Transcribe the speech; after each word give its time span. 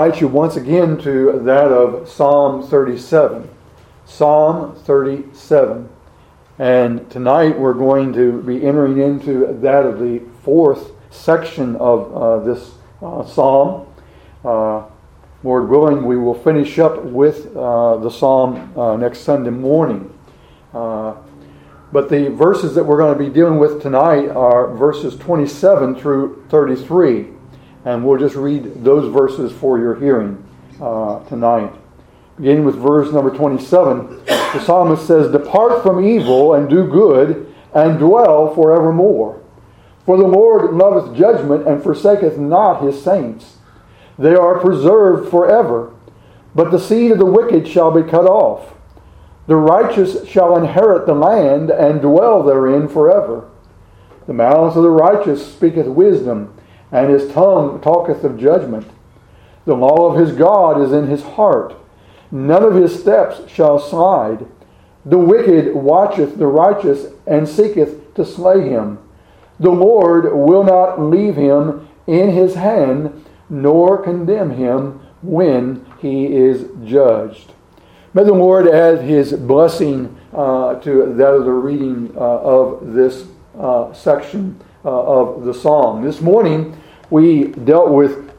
invite 0.00 0.20
you 0.20 0.28
once 0.28 0.54
again 0.54 0.96
to 0.96 1.40
that 1.40 1.72
of 1.72 2.08
Psalm 2.08 2.62
37. 2.62 3.50
Psalm 4.04 4.76
37. 4.76 5.88
And 6.60 7.10
tonight 7.10 7.58
we're 7.58 7.74
going 7.74 8.12
to 8.12 8.40
be 8.42 8.64
entering 8.64 8.98
into 8.98 9.58
that 9.60 9.84
of 9.84 9.98
the 9.98 10.22
fourth 10.44 10.92
section 11.10 11.74
of 11.74 12.16
uh, 12.16 12.38
this 12.44 12.74
uh, 13.02 13.26
psalm. 13.26 13.92
Uh, 14.44 14.84
Lord 15.42 15.68
willing, 15.68 16.04
we 16.04 16.16
will 16.16 16.40
finish 16.44 16.78
up 16.78 17.02
with 17.02 17.56
uh, 17.56 17.96
the 17.96 18.08
psalm 18.08 18.78
uh, 18.78 18.96
next 18.96 19.22
Sunday 19.22 19.50
morning. 19.50 20.16
Uh, 20.72 21.16
but 21.90 22.08
the 22.08 22.30
verses 22.30 22.76
that 22.76 22.84
we're 22.84 22.98
going 22.98 23.18
to 23.18 23.24
be 23.24 23.34
dealing 23.34 23.58
with 23.58 23.82
tonight 23.82 24.28
are 24.28 24.72
verses 24.76 25.16
27 25.16 25.96
through 25.96 26.46
33. 26.50 27.37
And 27.84 28.04
we'll 28.04 28.18
just 28.18 28.34
read 28.34 28.84
those 28.84 29.12
verses 29.12 29.52
for 29.52 29.78
your 29.78 29.94
hearing 29.94 30.44
uh, 30.80 31.20
tonight. 31.24 31.72
Beginning 32.36 32.64
with 32.64 32.76
verse 32.76 33.12
number 33.12 33.30
27, 33.36 34.24
the 34.26 34.64
psalmist 34.64 35.06
says, 35.06 35.32
Depart 35.32 35.82
from 35.82 36.04
evil 36.04 36.54
and 36.54 36.68
do 36.68 36.86
good, 36.86 37.52
and 37.74 37.98
dwell 37.98 38.54
forevermore. 38.54 39.42
For 40.04 40.16
the 40.16 40.26
Lord 40.26 40.72
loveth 40.72 41.16
judgment 41.16 41.66
and 41.66 41.82
forsaketh 41.82 42.38
not 42.38 42.82
his 42.82 43.02
saints. 43.02 43.58
They 44.18 44.34
are 44.34 44.58
preserved 44.58 45.30
forever, 45.30 45.94
but 46.54 46.70
the 46.70 46.78
seed 46.78 47.12
of 47.12 47.18
the 47.18 47.26
wicked 47.26 47.68
shall 47.68 47.90
be 47.90 48.08
cut 48.08 48.24
off. 48.24 48.74
The 49.46 49.56
righteous 49.56 50.26
shall 50.28 50.56
inherit 50.56 51.06
the 51.06 51.14
land 51.14 51.70
and 51.70 52.00
dwell 52.00 52.42
therein 52.42 52.88
forever. 52.88 53.48
The 54.26 54.32
mouth 54.32 54.76
of 54.76 54.82
the 54.82 54.90
righteous 54.90 55.54
speaketh 55.54 55.86
wisdom 55.86 56.54
and 56.90 57.10
his 57.10 57.30
tongue 57.32 57.80
talketh 57.80 58.24
of 58.24 58.38
judgment. 58.38 58.88
The 59.64 59.74
law 59.74 60.10
of 60.10 60.18
his 60.18 60.32
God 60.32 60.80
is 60.80 60.92
in 60.92 61.06
his 61.06 61.22
heart. 61.22 61.74
None 62.30 62.62
of 62.62 62.74
his 62.74 62.98
steps 62.98 63.40
shall 63.50 63.78
slide. 63.78 64.46
The 65.04 65.18
wicked 65.18 65.74
watcheth 65.74 66.38
the 66.38 66.46
righteous 66.46 67.06
and 67.26 67.48
seeketh 67.48 68.14
to 68.14 68.24
slay 68.24 68.68
him. 68.68 68.98
The 69.60 69.70
Lord 69.70 70.32
will 70.32 70.64
not 70.64 71.00
leave 71.00 71.36
him 71.36 71.88
in 72.06 72.30
his 72.30 72.54
hand, 72.54 73.24
nor 73.50 74.02
condemn 74.02 74.50
him 74.50 75.00
when 75.22 75.84
he 75.98 76.26
is 76.26 76.66
judged. 76.84 77.52
May 78.14 78.24
the 78.24 78.32
Lord 78.32 78.68
add 78.68 79.02
his 79.02 79.32
blessing 79.32 80.16
uh, 80.32 80.76
to 80.80 81.12
that 81.14 81.34
of 81.34 81.44
the 81.44 81.52
reading 81.52 82.12
uh, 82.16 82.20
of 82.20 82.92
this 82.92 83.26
uh, 83.58 83.92
section 83.92 84.60
of 84.84 85.44
the 85.44 85.54
psalm. 85.54 86.02
This 86.02 86.20
morning 86.20 86.80
we 87.10 87.44
dealt 87.48 87.90
with 87.90 88.32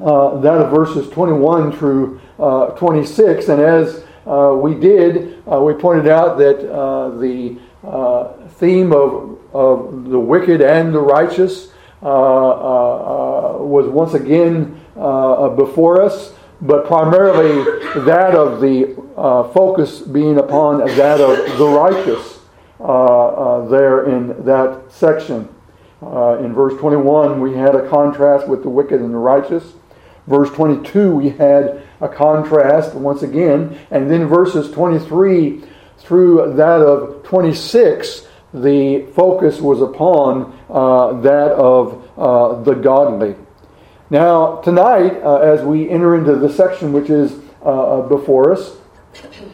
uh, 0.00 0.38
that 0.40 0.58
of 0.58 0.70
verses 0.70 1.08
21 1.10 1.72
through 1.72 2.20
uh, 2.38 2.66
26, 2.70 3.48
and 3.48 3.60
as 3.60 4.04
uh, 4.26 4.56
we 4.60 4.74
did, 4.74 5.42
uh, 5.50 5.60
we 5.60 5.74
pointed 5.74 6.08
out 6.08 6.38
that 6.38 6.70
uh, 6.70 7.10
the 7.18 7.58
theme 8.58 8.92
of, 8.92 9.38
of 9.52 10.08
the 10.08 10.18
wicked 10.18 10.60
and 10.60 10.94
the 10.94 11.00
righteous 11.00 11.70
was 12.00 13.88
once 13.88 14.14
again 14.14 14.80
before 15.56 16.02
us 16.02 16.32
but 16.62 16.86
primarily 16.86 17.64
that 18.04 18.34
of 18.34 18.60
the 18.60 18.96
uh, 19.16 19.42
focus 19.52 20.00
being 20.00 20.38
upon 20.38 20.78
that 20.78 21.20
of 21.20 21.58
the 21.58 21.66
righteous 21.66 22.38
uh, 22.78 22.84
uh, 22.84 23.68
there 23.68 24.04
in 24.04 24.44
that 24.44 24.90
section. 24.90 25.48
Uh, 26.02 26.38
in 26.38 26.52
verse 26.52 26.78
21, 26.80 27.40
we 27.40 27.54
had 27.54 27.74
a 27.74 27.88
contrast 27.88 28.48
with 28.48 28.62
the 28.62 28.68
wicked 28.68 29.00
and 29.00 29.14
the 29.14 29.18
righteous. 29.18 29.72
Verse 30.26 30.50
22, 30.50 31.14
we 31.14 31.30
had 31.30 31.82
a 32.00 32.08
contrast 32.08 32.94
once 32.94 33.22
again. 33.22 33.78
And 33.90 34.10
then 34.10 34.26
verses 34.26 34.70
23 34.72 35.62
through 35.98 36.54
that 36.54 36.80
of 36.80 37.22
26, 37.22 38.26
the 38.52 39.06
focus 39.14 39.60
was 39.60 39.80
upon 39.80 40.58
uh, 40.68 41.20
that 41.20 41.52
of 41.52 42.08
uh, 42.18 42.62
the 42.62 42.74
godly. 42.74 43.34
Now, 44.10 44.56
tonight, 44.56 45.22
uh, 45.22 45.36
as 45.36 45.62
we 45.62 45.88
enter 45.88 46.16
into 46.16 46.36
the 46.36 46.52
section 46.52 46.92
which 46.92 47.08
is 47.08 47.32
uh, 47.64 48.00
uh, 48.00 48.08
before 48.08 48.52
us, 48.52 48.76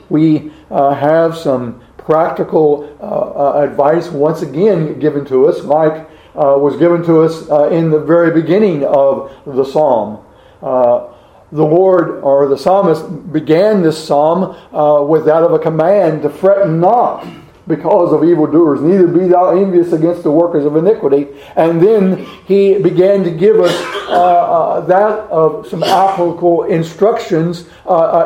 we 0.09 0.53
have 0.70 1.36
some 1.36 1.82
practical 1.97 2.84
advice 3.62 4.09
once 4.09 4.42
again 4.42 4.98
given 4.98 5.25
to 5.26 5.47
us, 5.47 5.62
like 5.62 6.07
was 6.38 6.76
given 6.76 7.03
to 7.04 7.22
us 7.22 7.49
uh, 7.50 7.69
in 7.69 7.91
the 7.91 7.99
very 7.99 8.31
beginning 8.31 8.84
of 8.84 9.32
the 9.44 9.65
psalm. 9.65 10.25
Uh, 10.62 11.12
the 11.50 11.65
Lord 11.65 12.22
or 12.22 12.47
the 12.47 12.59
psalmist 12.59 13.32
began 13.32 13.82
this 13.82 14.03
psalm 14.03 14.56
uh, 14.75 15.03
with 15.03 15.25
that 15.25 15.43
of 15.43 15.53
a 15.53 15.59
command 15.59 16.22
to 16.22 16.31
fret 16.31 16.69
not 16.69 17.27
because 17.66 18.12
of 18.12 18.25
evildoers, 18.25 18.81
neither 18.81 19.06
be 19.06 19.28
thou 19.28 19.50
envious 19.50 19.93
against 19.93 20.22
the 20.22 20.31
workers 20.31 20.65
of 20.65 20.77
iniquity. 20.77 21.27
And 21.54 21.82
then 21.82 22.25
he 22.47 22.78
began 22.78 23.25
to 23.25 23.31
give 23.31 23.60
us 23.60 23.75
uh, 24.09 24.12
uh, 24.12 24.81
that 24.82 25.19
of 25.28 25.66
some 25.69 25.82
applicable 25.82 26.65
instructions 26.65 27.66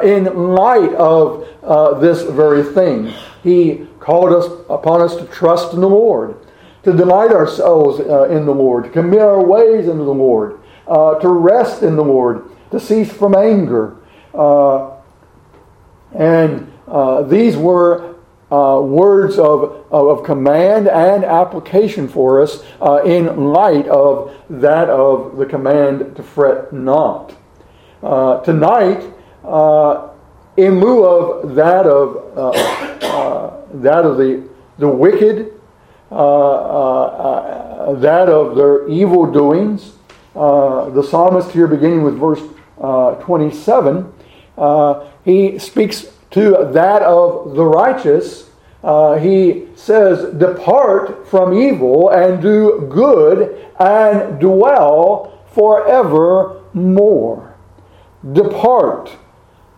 in 0.05 0.25
light 0.55 0.95
of 0.95 2.01
this 2.01 2.22
very 2.22 2.62
thing. 2.62 3.12
He 3.43 3.87
called 3.99 4.33
us 4.33 4.47
upon 4.69 5.01
us 5.01 5.17
to 5.17 5.27
trust 5.27 5.72
in 5.72 5.81
the 5.81 5.89
Lord 5.89 6.37
to 6.84 6.93
delight 6.93 7.31
ourselves 7.31 8.00
uh, 8.00 8.25
in 8.25 8.44
the 8.44 8.54
Lord, 8.54 8.84
to 8.84 8.91
commit 8.91 9.20
our 9.20 9.43
ways 9.43 9.87
into 9.87 10.04
the 10.04 10.15
Lord, 10.15 10.60
uh, 10.87 11.19
to 11.20 11.28
rest 11.28 11.82
in 11.82 11.97
the 11.97 12.04
Lord, 12.04 12.50
to 12.70 12.81
cease 12.81 13.12
from 13.12 13.34
anger. 13.34 13.97
Uh, 14.34 14.97
and 16.12 16.72
uh, 16.88 17.22
these 17.22 17.56
were 17.56 18.16
uh, 18.50 18.81
words 18.81 19.38
of, 19.38 19.87
of 19.91 20.25
command 20.25 20.88
and 20.88 21.25
application 21.25 22.09
for 22.09 22.42
us 22.42 22.62
uh, 22.81 23.03
in 23.04 23.53
light 23.53 23.87
of 23.88 24.34
that 24.50 24.91
of 24.91 25.37
the 25.37 25.47
command 25.47 26.16
to 26.16 26.22
fret 26.22 26.72
not. 26.72 27.34
tonight, 28.44 29.03
in 30.54 30.81
lieu 30.81 31.04
of 31.04 31.54
that 31.54 31.87
of 31.87 32.34
that 33.82 34.04
of 34.04 34.19
the 34.19 34.47
the 34.78 34.88
wicked 34.88 35.52
Uh, 36.12 36.15
uh, 36.15 37.87
uh, 37.89 37.95
that 37.95 38.28
of 38.28 38.55
their 38.55 38.87
evil 38.87 39.33
doings. 39.33 39.95
the 40.34 41.03
psalmist 41.03 41.53
here, 41.53 41.67
beginning 41.67 42.03
with 42.03 42.19
verse 42.19 42.43
27, 43.25 44.12
he 45.25 45.59
speaks 45.59 46.12
to 46.33 46.69
that 46.72 47.01
of 47.01 47.55
the 47.55 47.65
righteous. 47.65 48.51
Uh, 48.84 49.15
he 49.15 49.69
says, 49.75 50.34
Depart 50.34 51.27
from 51.28 51.55
evil 51.55 52.11
and 52.11 52.43
do 52.43 52.87
good 52.93 53.67
and 53.81 54.39
dwell 54.39 55.43
forevermore. 55.53 57.55
Depart 58.33 59.17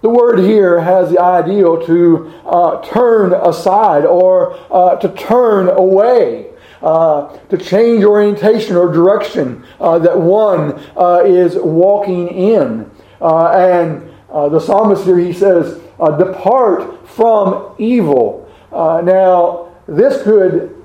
the 0.05 0.11
word 0.11 0.39
here 0.39 0.81
has 0.83 1.11
the 1.11 1.19
ideal 1.19 1.83
to 1.87 2.31
uh, 2.45 2.79
turn 2.83 3.33
aside 3.33 4.05
or 4.05 4.55
uh, 4.71 4.97
to 4.97 5.09
turn 5.15 5.71
away. 5.71 6.51
Uh, 6.83 7.35
to 7.49 7.57
change 7.57 8.05
orientation 8.05 8.77
or 8.77 8.93
direction 8.93 9.65
uh, 9.81 9.99
that 9.99 10.19
one 10.19 10.79
uh, 10.99 11.23
is 11.25 11.57
walking 11.57 12.29
in. 12.29 12.91
Uh, 13.23 13.49
and 13.53 14.07
the 14.53 14.61
psalmist 14.61 15.07
here, 15.07 15.17
he 15.17 15.33
says, 15.33 15.81
Depart 16.19 17.09
from 17.09 17.75
evil. 17.79 18.47
now, 18.71 19.75
this 19.89 20.23
could 20.23 20.77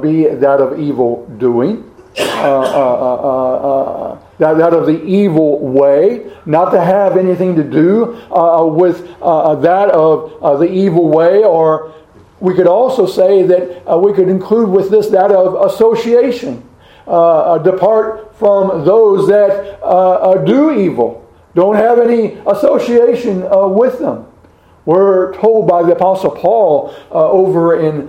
be 0.00 0.24
that 0.24 0.60
of 0.62 0.80
evil 0.80 1.26
doing. 1.36 1.90
Uh, 4.34 4.38
that, 4.38 4.58
that 4.58 4.72
of 4.74 4.86
the 4.86 5.04
evil 5.04 5.58
way, 5.60 6.30
not 6.44 6.70
to 6.70 6.80
have 6.80 7.16
anything 7.16 7.54
to 7.54 7.62
do 7.62 8.14
uh, 8.32 8.64
with 8.64 9.08
uh, 9.22 9.54
that 9.56 9.90
of 9.90 10.42
uh, 10.42 10.56
the 10.56 10.70
evil 10.70 11.08
way, 11.08 11.44
or 11.44 11.94
we 12.40 12.54
could 12.54 12.66
also 12.66 13.06
say 13.06 13.44
that 13.44 13.88
uh, 13.88 13.96
we 13.96 14.12
could 14.12 14.28
include 14.28 14.68
with 14.68 14.90
this 14.90 15.08
that 15.08 15.30
of 15.30 15.70
association. 15.70 16.68
Uh, 17.06 17.10
uh, 17.10 17.58
depart 17.58 18.34
from 18.34 18.82
those 18.82 19.28
that 19.28 19.78
do 20.46 20.72
evil. 20.72 21.20
Don't 21.54 21.76
have 21.76 21.98
any 21.98 22.38
association 22.46 23.44
with 23.74 23.98
them. 23.98 24.26
We're 24.86 25.34
told 25.34 25.68
by 25.68 25.82
the 25.82 25.92
Apostle 25.92 26.30
Paul 26.30 26.94
over 27.10 27.78
in 27.78 28.06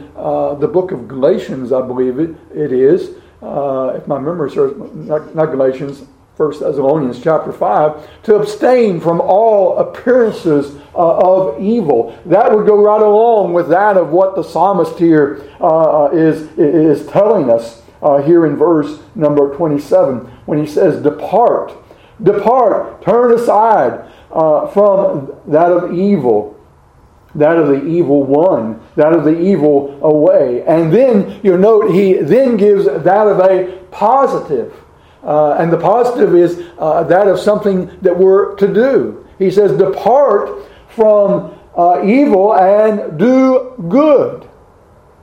the 0.62 0.70
book 0.72 0.94
of 0.94 1.10
Galatians, 1.10 1.74
I 1.74 1.82
believe 1.82 2.20
it, 2.20 2.38
it 2.56 2.72
is, 2.72 3.10
if 3.42 4.08
my 4.08 4.18
memory 4.18 4.50
serves, 4.50 4.96
not, 4.96 5.36
not 5.36 5.48
Galatians, 5.48 6.04
1 6.38 6.52
Thessalonians 6.60 7.22
chapter 7.22 7.52
5, 7.52 8.24
to 8.24 8.36
abstain 8.36 9.00
from 9.00 9.22
all 9.22 9.78
appearances 9.78 10.76
uh, 10.94 11.18
of 11.18 11.62
evil. 11.62 12.18
That 12.26 12.54
would 12.54 12.68
go 12.68 12.82
right 12.84 13.02
along 13.02 13.54
with 13.54 13.70
that 13.70 13.98
of 13.98 14.10
what 14.10 14.36
the 14.36 14.44
psalmist 14.44 15.00
here 15.00 15.50
uh, 15.62 16.10
is, 16.12 16.42
is 16.58 17.08
telling 17.08 17.50
us 17.50 17.82
uh, 18.02 18.22
here 18.22 18.46
in 18.46 18.56
verse 18.56 19.00
number 19.16 19.56
27 19.56 20.20
when 20.46 20.60
he 20.60 20.68
says, 20.68 21.02
Depart 21.02 21.72
Depart, 22.22 23.02
turn 23.02 23.34
aside 23.34 24.10
uh, 24.32 24.68
from 24.68 25.34
that 25.48 25.72
of 25.72 25.94
evil 25.94 26.54
that 27.36 27.58
of 27.58 27.68
the 27.68 27.86
evil 27.86 28.24
one, 28.24 28.80
that 28.96 29.12
of 29.12 29.26
the 29.26 29.38
evil 29.38 30.00
away. 30.02 30.64
And 30.66 30.94
then 30.94 31.42
you 31.44 31.58
note 31.58 31.92
he 31.92 32.14
then 32.14 32.56
gives 32.56 32.86
that 32.86 33.28
of 33.28 33.40
a 33.40 33.78
positive. 33.92 34.74
Uh, 35.26 35.54
and 35.54 35.74
the 35.74 35.78
positive 35.78 36.36
is 36.36 36.64
uh, 36.78 37.04
that 37.04 37.28
of 37.28 37.40
something 37.40 37.88
that 38.02 38.16
we're 38.16 38.56
to 38.56 38.72
do. 38.72 39.28
He 39.40 39.50
says, 39.50 39.78
Depart 39.78 40.66
from 40.90 41.58
uh, 41.76 42.04
evil 42.06 42.56
and 42.56 43.18
do 43.18 43.74
good. 43.90 44.48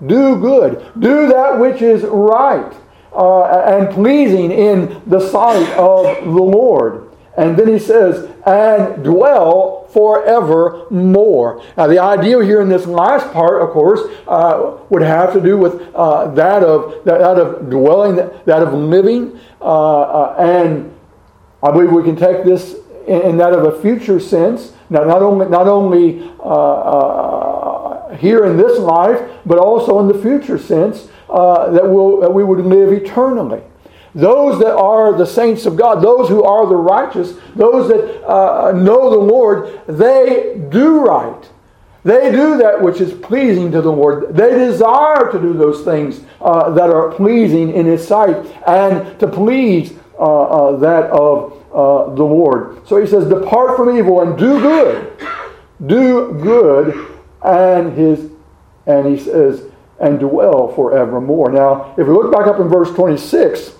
Do 0.05 0.41
good. 0.41 0.93
Do 0.99 1.29
that 1.29 1.59
which 1.59 1.81
is 1.81 2.03
right 2.03 2.75
uh, 3.13 3.45
and 3.45 3.91
pleasing 3.91 4.51
in 4.51 5.03
the 5.07 5.21
sight 5.21 5.69
of 5.77 6.25
the 6.25 6.31
Lord. 6.31 7.11
And 7.37 7.57
then 7.57 7.69
he 7.69 7.79
says, 7.79 8.31
and 8.45 9.05
dwell 9.05 9.82
forevermore. 9.93 11.63
Now, 11.77 11.87
the 11.87 11.99
idea 11.99 12.43
here 12.43 12.61
in 12.61 12.69
this 12.69 12.87
last 12.87 13.31
part, 13.33 13.63
of 13.63 13.71
course, 13.71 14.01
uh, 14.27 14.79
would 14.89 15.03
have 15.03 15.33
to 15.35 15.41
do 15.41 15.59
with 15.59 15.95
uh, 15.95 16.29
that 16.33 16.63
of 16.63 17.05
that, 17.05 17.21
of 17.21 17.69
dwelling, 17.69 18.17
that 18.17 18.63
of 18.63 18.73
living, 18.73 19.39
uh, 19.61 20.01
uh, 20.01 20.35
and 20.39 20.93
I 21.63 21.71
believe 21.71 21.93
we 21.93 22.03
can 22.03 22.17
take 22.17 22.45
this 22.45 22.77
in, 23.07 23.23
in, 23.23 23.37
that 23.37 23.53
of 23.53 23.65
a 23.65 23.81
future 23.83 24.19
sense. 24.19 24.73
Now, 24.89 25.05
not 25.05 25.23
only 25.23 25.49
not 25.49 25.69
only 25.69 26.23
uh, 26.41 26.43
uh, 26.43 28.17
here 28.17 28.45
in 28.47 28.57
this 28.57 28.79
life, 28.79 29.21
but 29.45 29.59
also 29.59 30.01
in 30.01 30.09
the 30.09 30.21
future 30.21 30.59
sense 30.59 31.09
that 31.29 31.85
will 31.85 32.21
that 32.21 32.33
we 32.33 32.45
would 32.45 32.65
live 32.65 32.93
eternally. 32.93 33.63
Those 34.15 34.59
that 34.59 34.75
are 34.75 35.17
the 35.17 35.25
saints 35.25 35.65
of 35.65 35.77
God, 35.77 36.03
those 36.03 36.29
who 36.29 36.45
are 36.45 36.67
the 36.67 36.77
righteous, 36.77 37.35
those 37.57 37.89
that 37.89 38.29
uh, 38.29 38.73
know 38.73 39.11
the 39.11 39.17
Lord, 39.17 39.81
they 39.87 40.61
do 40.71 41.01
right. 41.01 41.49
They 42.05 42.31
do 42.33 42.59
that 42.59 42.83
which 42.83 43.01
is 43.01 43.13
pleasing 43.13 43.71
to 43.73 43.81
the 43.81 43.93
Lord. 43.93 44.35
They 44.35 44.51
desire 44.51 45.31
to 45.31 45.41
do 45.41 45.55
those 45.55 45.85
things 45.85 46.21
uh, 46.41 46.71
that 46.71 46.91
are 46.91 47.13
pleasing 47.13 47.73
in 47.73 47.87
His 47.87 48.07
sight 48.07 48.37
and 48.67 49.19
to 49.21 49.29
please 49.29 49.95
uh, 50.19 50.43
uh 50.43 50.77
that 50.77 51.11
of 51.11 51.53
uh, 51.73 52.15
the 52.15 52.25
Lord. 52.25 52.87
So 52.87 53.01
He 53.01 53.07
says, 53.07 53.29
Depart 53.29 53.77
from 53.77 53.97
evil 53.97 54.21
and 54.21 54.37
do 54.37 54.61
good. 54.61 55.17
Do 55.87 56.33
good, 56.35 57.17
and 57.43 57.97
His 57.97 58.31
and 58.87 59.07
He 59.07 59.23
says, 59.23 59.65
and 60.01 60.19
dwell 60.19 60.73
forevermore. 60.75 61.53
Now, 61.53 61.95
if 61.97 62.07
we 62.07 62.13
look 62.13 62.33
back 62.33 62.49
up 62.49 62.59
in 62.59 62.69
verse 62.69 62.91
26, 62.91 63.73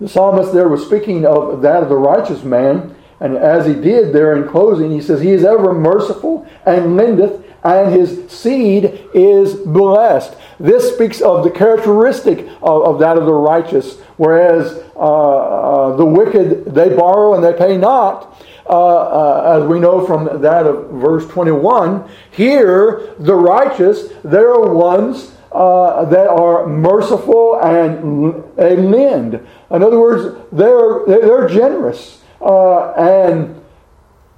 the 0.00 0.08
psalmist 0.08 0.52
there 0.52 0.68
was 0.68 0.84
speaking 0.84 1.24
of 1.24 1.62
that 1.62 1.82
of 1.82 1.88
the 1.88 1.96
righteous 1.96 2.42
man, 2.42 2.94
and 3.20 3.36
as 3.36 3.66
he 3.66 3.74
did 3.74 4.12
there 4.12 4.36
in 4.36 4.48
closing, 4.48 4.90
he 4.90 5.00
says, 5.00 5.20
He 5.20 5.30
is 5.30 5.44
ever 5.44 5.72
merciful 5.72 6.46
and 6.66 6.96
lendeth, 6.96 7.44
and 7.62 7.92
his 7.92 8.30
seed 8.30 9.08
is 9.14 9.54
blessed. 9.54 10.36
This 10.58 10.92
speaks 10.94 11.20
of 11.20 11.44
the 11.44 11.50
characteristic 11.50 12.40
of, 12.62 12.82
of 12.82 12.98
that 12.98 13.16
of 13.16 13.24
the 13.24 13.32
righteous, 13.32 13.98
whereas 14.16 14.82
uh, 14.96 14.98
uh, 14.98 15.96
the 15.96 16.04
wicked, 16.04 16.74
they 16.74 16.94
borrow 16.94 17.34
and 17.34 17.42
they 17.42 17.52
pay 17.52 17.76
not. 17.76 18.42
Uh, 18.66 18.96
uh 18.96 19.60
as 19.60 19.68
we 19.68 19.78
know 19.78 20.06
from 20.06 20.40
that 20.40 20.66
of 20.66 20.90
verse 20.90 21.26
21, 21.28 22.08
here 22.30 23.14
the 23.18 23.34
righteous, 23.34 24.08
they 24.24 24.38
are 24.38 24.72
ones 24.72 25.32
uh, 25.54 26.04
that 26.06 26.28
are 26.28 26.66
merciful 26.66 27.58
and, 27.60 28.44
and 28.58 28.90
lend. 28.90 29.34
In 29.70 29.82
other 29.82 30.00
words, 30.00 30.36
they're, 30.50 31.04
they're 31.06 31.48
generous 31.48 32.22
uh, 32.40 32.92
and 32.92 33.62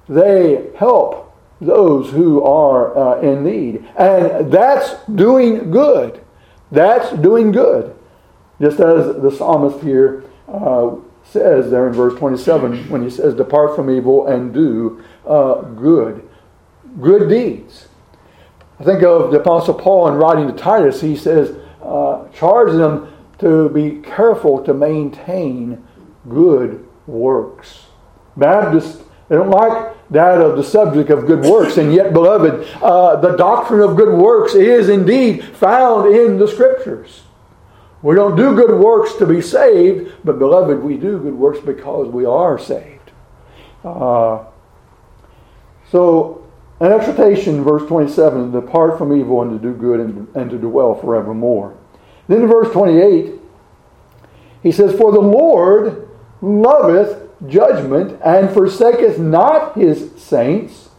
they 0.07 0.69
help 0.77 1.35
those 1.59 2.11
who 2.11 2.43
are 2.43 2.95
uh, 2.95 3.21
in 3.21 3.43
need. 3.43 3.83
And 3.97 4.51
that's 4.51 4.95
doing 5.05 5.71
good. 5.71 6.23
That's 6.71 7.11
doing 7.13 7.51
good. 7.51 7.95
Just 8.61 8.79
as 8.79 9.21
the 9.21 9.31
psalmist 9.31 9.83
here 9.83 10.23
uh, 10.47 10.95
says 11.23 11.71
there 11.71 11.87
in 11.87 11.93
verse 11.93 12.17
27 12.19 12.89
when 12.89 13.03
he 13.03 13.09
says, 13.09 13.33
Depart 13.33 13.75
from 13.75 13.89
evil 13.89 14.27
and 14.27 14.53
do 14.53 15.03
uh, 15.25 15.61
good. 15.61 16.27
Good 17.01 17.27
deeds. 17.27 17.87
I 18.79 18.83
think 18.83 19.01
of 19.01 19.31
the 19.31 19.39
Apostle 19.39 19.73
Paul 19.73 20.09
in 20.09 20.15
writing 20.15 20.47
to 20.47 20.53
Titus, 20.53 21.01
he 21.01 21.15
says, 21.15 21.55
uh, 21.81 22.27
charge 22.29 22.71
them 22.73 23.11
to 23.39 23.69
be 23.69 24.01
careful 24.01 24.63
to 24.63 24.73
maintain 24.73 25.83
good 26.29 26.87
works. 27.07 27.87
Baptists, 28.35 29.03
they 29.29 29.35
don't 29.35 29.49
like 29.49 29.95
that 30.09 30.39
of 30.39 30.57
the 30.57 30.63
subject 30.63 31.09
of 31.09 31.25
good 31.25 31.43
works, 31.43 31.77
and 31.77 31.93
yet, 31.93 32.13
beloved, 32.13 32.67
uh, 32.81 33.15
the 33.17 33.35
doctrine 33.35 33.81
of 33.81 33.97
good 33.97 34.17
works 34.17 34.53
is 34.53 34.89
indeed 34.89 35.43
found 35.43 36.13
in 36.13 36.37
the 36.37 36.47
Scriptures. 36.47 37.23
We 38.03 38.15
don't 38.15 38.35
do 38.35 38.55
good 38.55 38.79
works 38.79 39.13
to 39.15 39.25
be 39.25 39.41
saved, 39.41 40.13
but 40.23 40.37
beloved, 40.37 40.83
we 40.83 40.97
do 40.97 41.17
good 41.17 41.33
works 41.33 41.59
because 41.59 42.07
we 42.07 42.25
are 42.25 42.59
saved. 42.59 43.11
Uh, 43.83 44.45
so 45.91 46.46
an 46.79 46.91
exhortation, 46.91 47.63
verse 47.63 47.87
27, 47.87 48.51
to 48.51 48.61
depart 48.61 48.97
from 48.97 49.15
evil 49.17 49.41
and 49.41 49.59
to 49.59 49.67
do 49.67 49.77
good 49.77 49.99
and, 49.99 50.27
and 50.35 50.49
to 50.51 50.57
dwell 50.57 50.93
forevermore. 50.93 51.75
Then 52.27 52.41
in 52.41 52.47
verse 52.47 52.71
28, 52.71 53.33
he 54.61 54.71
says, 54.71 54.95
For 54.95 55.11
the 55.11 55.19
Lord 55.19 56.09
loveth 56.41 57.23
judgment 57.47 58.19
and 58.23 58.51
forsaketh 58.51 59.17
not 59.17 59.75
his 59.75 60.11
saints. 60.21 60.89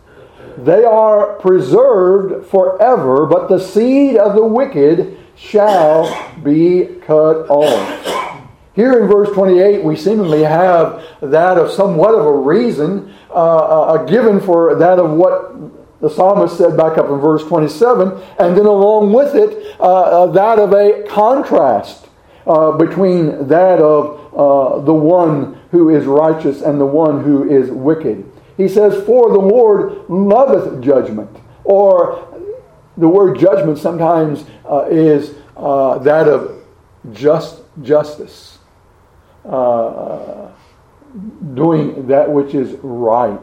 They 0.56 0.84
are 0.84 1.34
preserved 1.34 2.46
forever, 2.46 3.26
but 3.26 3.48
the 3.48 3.60
seed 3.60 4.16
of 4.16 4.34
the 4.34 4.44
wicked 4.44 5.16
shall 5.36 6.34
be 6.42 6.86
cut 7.06 7.48
off. 7.48 8.38
Here 8.74 9.00
in 9.00 9.08
verse 9.08 9.28
28, 9.30 9.82
we 9.84 9.96
seemingly 9.96 10.42
have 10.42 11.04
that 11.20 11.58
of 11.58 11.70
somewhat 11.70 12.14
of 12.14 12.26
a 12.26 12.32
reason 12.32 13.12
uh, 13.38 13.92
uh, 13.92 14.04
given 14.04 14.40
for 14.40 14.74
that 14.74 14.98
of 14.98 15.12
what 15.12 15.54
the 16.00 16.10
psalmist 16.10 16.56
said 16.56 16.76
back 16.76 16.98
up 16.98 17.08
in 17.08 17.18
verse 17.18 17.44
27, 17.44 18.08
and 18.38 18.56
then 18.56 18.66
along 18.66 19.12
with 19.12 19.34
it, 19.34 19.76
uh, 19.80 19.82
uh, 19.82 20.26
that 20.26 20.58
of 20.58 20.72
a 20.72 21.04
contrast 21.08 22.08
uh, 22.46 22.72
between 22.72 23.48
that 23.48 23.80
of 23.80 24.18
uh, 24.34 24.80
the 24.80 24.92
one 24.92 25.60
who 25.70 25.90
is 25.90 26.04
righteous 26.06 26.62
and 26.62 26.80
the 26.80 26.86
one 26.86 27.22
who 27.22 27.48
is 27.50 27.70
wicked. 27.70 28.24
He 28.56 28.68
says, 28.68 29.04
For 29.04 29.30
the 29.30 29.38
Lord 29.38 30.08
loveth 30.08 30.82
judgment. 30.82 31.30
Or 31.64 32.26
the 32.96 33.08
word 33.08 33.38
judgment 33.38 33.78
sometimes 33.78 34.44
uh, 34.68 34.86
is 34.90 35.34
uh, 35.56 35.98
that 35.98 36.26
of 36.26 36.64
just 37.12 37.60
justice, 37.82 38.58
doing 41.54 42.06
that 42.08 42.30
which 42.30 42.54
is 42.54 42.76
right 42.82 43.40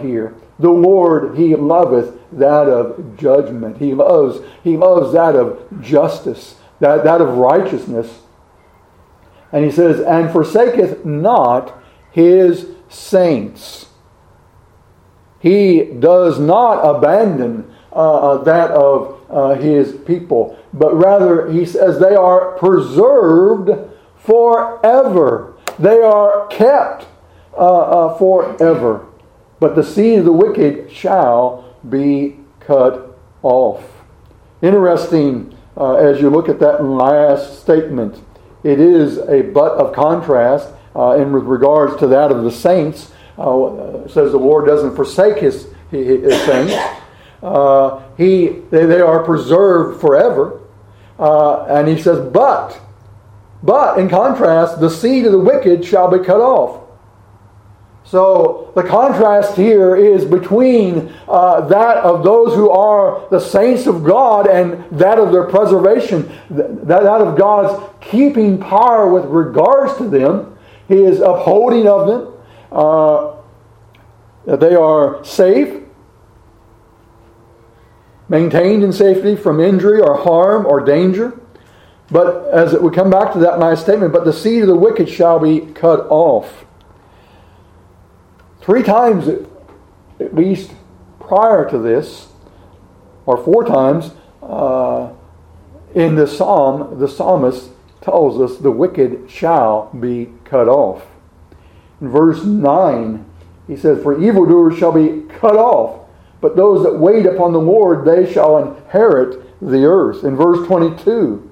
here. 0.00 0.34
The 0.58 0.70
Lord, 0.70 1.36
He 1.36 1.54
loveth 1.54 2.18
that 2.32 2.68
of 2.68 3.16
judgment. 3.16 3.78
He 3.78 3.94
loves, 3.94 4.40
He 4.64 4.76
loves 4.76 5.12
that 5.12 5.36
of 5.36 5.80
justice, 5.80 6.56
that, 6.80 7.04
that 7.04 7.20
of 7.20 7.36
righteousness. 7.36 8.20
And 9.52 9.64
He 9.64 9.70
says, 9.70 10.00
and 10.00 10.30
forsaketh 10.30 11.04
not 11.04 11.78
His 12.10 12.68
saints. 12.88 13.86
He 15.40 15.84
does 15.84 16.40
not 16.40 16.80
abandon 16.80 17.72
uh, 17.92 18.32
uh, 18.32 18.44
that 18.44 18.70
of 18.70 19.20
uh, 19.28 19.54
His 19.54 19.92
people, 19.92 20.58
but 20.72 20.94
rather 20.94 21.50
He 21.50 21.66
says 21.66 21.98
they 21.98 22.14
are 22.14 22.52
preserved 22.58 23.70
forever. 24.16 25.55
They 25.78 26.00
are 26.00 26.46
kept 26.48 27.06
uh, 27.56 27.58
uh 27.58 28.18
forever 28.18 29.06
but 29.58 29.74
the 29.74 29.82
seed 29.82 30.18
of 30.20 30.24
the 30.24 30.32
wicked 30.32 30.92
shall 30.92 31.74
be 31.88 32.36
cut 32.60 33.18
off. 33.42 33.84
Interesting 34.62 35.56
uh, 35.76 35.94
as 35.94 36.20
you 36.20 36.30
look 36.30 36.48
at 36.48 36.58
that 36.60 36.84
last 36.84 37.60
statement. 37.60 38.22
It 38.62 38.80
is 38.80 39.18
a 39.18 39.42
but 39.42 39.72
of 39.72 39.94
contrast 39.94 40.68
uh, 40.94 41.16
in 41.18 41.32
regards 41.32 41.96
to 42.00 42.06
that 42.08 42.32
of 42.32 42.44
the 42.44 42.50
saints. 42.50 43.12
Uh, 43.38 44.08
says 44.08 44.32
the 44.32 44.38
Lord 44.38 44.66
doesn't 44.66 44.96
forsake 44.96 45.38
his, 45.38 45.68
his 45.90 46.40
saints. 46.42 46.74
Uh, 47.42 48.02
he, 48.16 48.46
they, 48.70 48.86
they, 48.86 49.00
are 49.00 49.22
preserved 49.22 50.00
forever. 50.00 50.62
And 51.18 51.86
he 51.86 52.00
says, 52.00 52.30
but, 52.32 52.80
but 53.62 53.98
in 53.98 54.08
contrast, 54.08 54.80
the 54.80 54.90
seed 54.90 55.26
of 55.26 55.32
the 55.32 55.38
wicked 55.38 55.84
shall 55.84 56.10
be 56.10 56.24
cut 56.24 56.40
off. 56.40 56.82
So 58.04 58.72
the 58.76 58.84
contrast 58.84 59.56
here 59.56 59.96
is 59.96 60.24
between 60.24 61.12
uh, 61.26 61.62
that 61.62 61.96
of 61.98 62.22
those 62.22 62.54
who 62.54 62.70
are 62.70 63.28
the 63.30 63.40
saints 63.40 63.86
of 63.86 64.04
God 64.04 64.46
and 64.46 64.84
that 64.96 65.18
of 65.18 65.32
their 65.32 65.44
preservation, 65.44 66.30
that, 66.50 67.02
of 67.02 67.36
God's 67.36 67.92
keeping 68.00 68.60
power 68.60 69.12
with 69.12 69.24
regards 69.24 69.96
to 69.96 70.08
them. 70.08 70.56
He 70.86 71.02
is 71.02 71.18
upholding 71.18 71.88
of 71.88 72.06
them. 72.06 72.32
Uh, 72.70 73.36
that 74.46 74.60
they 74.60 74.74
are 74.74 75.22
safe, 75.24 75.82
maintained 78.28 78.82
in 78.82 78.92
safety 78.92 79.36
from 79.36 79.60
injury 79.60 80.00
or 80.00 80.16
harm 80.16 80.64
or 80.64 80.80
danger. 80.80 81.38
But 82.10 82.48
as 82.52 82.74
we 82.74 82.90
come 82.90 83.10
back 83.10 83.32
to 83.32 83.38
that 83.40 83.58
nice 83.58 83.80
statement, 83.80 84.12
but 84.12 84.24
the 84.24 84.32
seed 84.32 84.62
of 84.62 84.68
the 84.68 84.76
wicked 84.76 85.08
shall 85.08 85.38
be 85.40 85.60
cut 85.60 86.06
off. 86.08 86.64
Three 88.60 88.82
times, 88.82 89.28
at 90.20 90.34
least 90.34 90.72
prior 91.20 91.68
to 91.68 91.78
this, 91.78 92.28
or 93.26 93.36
four 93.36 93.64
times 93.64 94.12
uh, 94.42 95.12
in 95.94 96.14
the 96.14 96.26
psalm, 96.26 96.98
the 96.98 97.08
psalmist 97.08 97.70
tells 98.00 98.40
us 98.40 98.58
the 98.58 98.70
wicked 98.70 99.28
shall 99.28 99.90
be 99.98 100.32
cut 100.44 100.68
off. 100.68 101.04
In 102.00 102.08
verse 102.08 102.44
9, 102.44 103.24
he 103.66 103.76
says, 103.76 104.02
For 104.02 104.22
evildoers 104.22 104.78
shall 104.78 104.92
be 104.92 105.22
cut 105.28 105.56
off, 105.56 106.08
but 106.40 106.54
those 106.54 106.84
that 106.84 106.98
wait 106.98 107.26
upon 107.26 107.52
the 107.52 107.58
Lord, 107.58 108.04
they 108.04 108.30
shall 108.32 108.58
inherit 108.58 109.60
the 109.60 109.84
earth. 109.84 110.22
In 110.22 110.36
verse 110.36 110.66
22, 110.66 111.45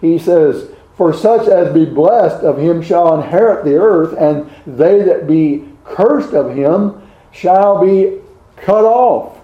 he 0.00 0.18
says, 0.18 0.70
For 0.96 1.12
such 1.12 1.48
as 1.48 1.72
be 1.72 1.84
blessed 1.84 2.44
of 2.44 2.58
him 2.58 2.82
shall 2.82 3.14
inherit 3.20 3.64
the 3.64 3.76
earth, 3.76 4.16
and 4.18 4.50
they 4.66 5.02
that 5.02 5.26
be 5.26 5.68
cursed 5.84 6.32
of 6.32 6.54
him 6.54 7.02
shall 7.32 7.84
be 7.84 8.20
cut 8.56 8.84
off. 8.84 9.38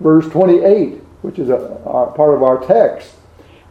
Verse 0.00 0.28
28, 0.28 0.94
which 1.22 1.38
is 1.38 1.48
a, 1.48 1.54
a 1.54 2.12
part 2.14 2.34
of 2.34 2.42
our 2.42 2.64
text. 2.64 3.14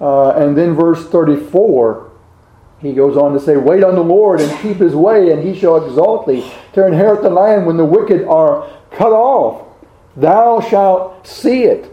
Uh, 0.02 0.32
and 0.32 0.58
then 0.58 0.74
verse 0.74 1.08
34, 1.10 2.12
he 2.82 2.94
goes 2.94 3.16
on 3.16 3.34
to 3.34 3.40
say, 3.40 3.56
Wait 3.56 3.84
on 3.84 3.96
the 3.96 4.04
Lord 4.04 4.42
and 4.42 4.60
keep 4.62 4.78
his 4.78 4.96
way, 4.96 5.32
and 5.32 5.44
he 5.44 5.58
shall 5.58 5.86
exalt 5.86 6.28
thee 6.28 6.52
to 6.74 6.86
inherit 6.86 7.22
the 7.22 7.30
land 7.30 7.66
when 7.66 7.78
the 7.78 7.86
wicked 7.86 8.25
are 8.28 8.70
cut 8.92 9.12
off. 9.12 9.68
Thou 10.16 10.60
shalt 10.62 11.25
see 11.25 11.63
it. 11.63 11.90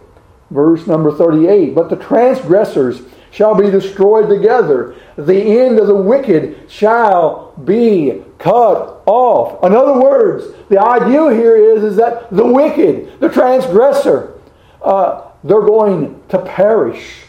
Verse 0.51 0.87
number 0.87 1.13
38. 1.13 1.75
But 1.75 1.91
the 1.91 1.97
transgressors 1.97 3.03
shall 3.31 3.55
be 3.55 3.71
destroyed 3.71 4.29
together. 4.29 4.95
The 5.17 5.61
end 5.61 5.79
of 5.79 5.87
the 5.87 5.95
wicked 5.95 6.71
shall 6.71 7.53
be 7.65 8.23
cut 8.39 9.03
off. 9.07 9.65
In 9.65 9.75
other 9.75 10.01
words, 10.01 10.47
the 10.69 10.81
idea 10.81 11.31
here 11.31 11.57
is, 11.57 11.85
is 11.85 11.97
that 11.97 12.31
the 12.31 12.47
wicked, 12.47 13.21
the 13.21 13.29
transgressor, 13.29 14.39
uh, 14.83 15.31
they're 15.45 15.63
going 15.63 16.23
to 16.29 16.39
perish. 16.39 17.23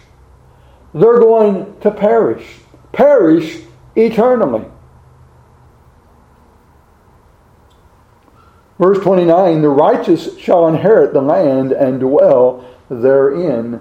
They're 0.93 1.19
going 1.19 1.79
to 1.81 1.91
perish. 1.91 2.45
Perish 2.91 3.59
eternally. 3.95 4.65
Verse 8.79 8.99
29 8.99 9.61
The 9.61 9.69
righteous 9.69 10.37
shall 10.39 10.67
inherit 10.67 11.13
the 11.13 11.21
land 11.21 11.71
and 11.71 11.99
dwell 11.99 12.65
therein 12.89 13.79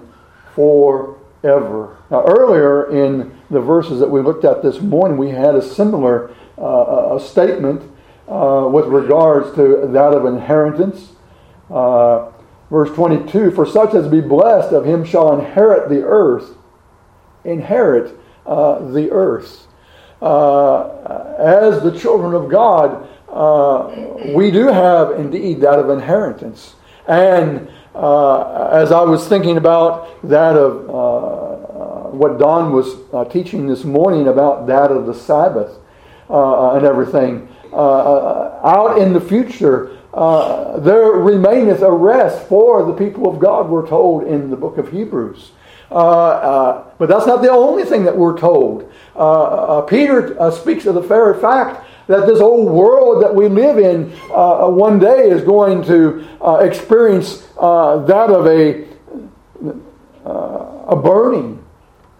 forever. 1.41 1.97
Now, 2.09 2.23
earlier 2.25 2.89
in 2.91 3.35
the 3.49 3.59
verses 3.59 3.99
that 3.99 4.09
we 4.09 4.21
looked 4.21 4.45
at 4.45 4.61
this 4.61 4.79
morning, 4.79 5.17
we 5.17 5.29
had 5.29 5.55
a 5.55 5.61
similar 5.61 6.33
uh, 6.57 7.15
a 7.15 7.19
statement 7.19 7.81
uh, 8.27 8.69
with 8.71 8.85
regards 8.85 9.53
to 9.55 9.87
that 9.87 10.13
of 10.13 10.25
inheritance. 10.25 11.13
Uh, 11.69 12.31
verse 12.69 12.93
22 12.95 13.51
For 13.51 13.65
such 13.65 13.93
as 13.93 14.07
be 14.07 14.21
blessed 14.21 14.73
of 14.73 14.85
him 14.85 15.03
shall 15.03 15.37
inherit 15.39 15.89
the 15.89 16.03
earth. 16.03 16.55
Inherit 17.43 18.15
uh, 18.45 18.79
the 18.91 19.09
earth. 19.11 19.67
Uh, 20.21 21.35
as 21.39 21.81
the 21.81 21.97
children 21.97 22.35
of 22.35 22.49
God, 22.49 23.07
uh, 23.27 24.35
we 24.35 24.51
do 24.51 24.67
have 24.67 25.11
indeed 25.19 25.61
that 25.61 25.79
of 25.79 25.89
inheritance. 25.89 26.75
And 27.07 27.71
as 28.01 28.91
I 28.91 29.01
was 29.01 29.27
thinking 29.27 29.57
about 29.57 30.21
that 30.23 30.55
of 30.55 30.89
what 32.13 32.37
Don 32.37 32.71
was 32.71 32.97
uh, 33.13 33.25
teaching 33.25 33.67
this 33.67 33.83
morning 33.83 34.27
about 34.27 34.67
that 34.67 34.91
of 34.91 35.05
the 35.05 35.13
Sabbath 35.13 35.77
uh, 36.29 36.75
and 36.75 36.85
everything. 36.85 37.47
Uh, 37.71 37.75
uh 37.75 38.59
out 38.63 38.97
in 38.97 39.13
the 39.13 39.21
future, 39.21 39.97
uh, 40.13 40.77
there 40.79 41.11
remaineth 41.11 41.81
a 41.81 41.91
rest 41.91 42.47
for 42.47 42.85
the 42.85 42.93
people 42.93 43.31
of 43.31 43.39
God, 43.39 43.69
we're 43.69 43.87
told 43.87 44.23
in 44.23 44.49
the 44.49 44.57
book 44.57 44.77
of 44.77 44.91
Hebrews. 44.91 45.51
Uh, 45.89 46.83
but 46.97 47.09
that's 47.09 47.25
not 47.25 47.41
the 47.41 47.51
only 47.51 47.83
thing 47.83 48.03
that 48.05 48.15
we're 48.15 48.37
told. 48.37 48.89
Peter 49.89 50.51
speaks 50.51 50.85
of 50.85 50.95
the 50.95 51.01
very 51.01 51.39
fact 51.39 51.85
that 52.07 52.27
this 52.27 52.39
old 52.39 52.71
world 52.71 53.23
that 53.23 53.33
we 53.33 53.47
live 53.47 53.77
in 53.77 54.11
uh, 54.29 54.65
uh, 54.65 54.69
one 54.69 54.99
day 54.99 55.29
is 55.29 55.43
going 55.43 55.83
to 55.83 56.27
uh, 56.41 56.57
experience 56.57 57.41
that 57.55 58.29
of 58.29 58.47
a, 58.47 58.87
a 60.25 60.95
burning 60.95 61.61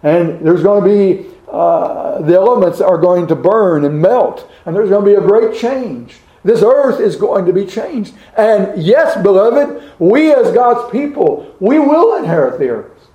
and 0.02 0.44
there's 0.44 0.62
going 0.62 0.82
to 0.82 0.88
be, 0.88 1.30
uh, 1.48 2.20
the 2.22 2.34
elements 2.34 2.80
are 2.80 2.98
going 2.98 3.26
to 3.28 3.36
burn 3.36 3.84
and 3.84 4.00
melt. 4.00 4.50
And 4.66 4.74
there's 4.74 4.88
going 4.88 5.04
to 5.04 5.10
be 5.10 5.16
a 5.16 5.26
great 5.26 5.58
change. 5.58 6.16
This 6.44 6.62
earth 6.62 6.98
is 6.98 7.14
going 7.14 7.46
to 7.46 7.52
be 7.52 7.64
changed. 7.64 8.14
And 8.36 8.82
yes, 8.82 9.20
beloved, 9.22 9.92
we 10.00 10.32
as 10.32 10.52
God's 10.52 10.90
people, 10.90 11.54
we 11.60 11.78
will 11.78 12.16
inherit 12.16 12.58
the 12.58 12.68
earth. 12.68 13.10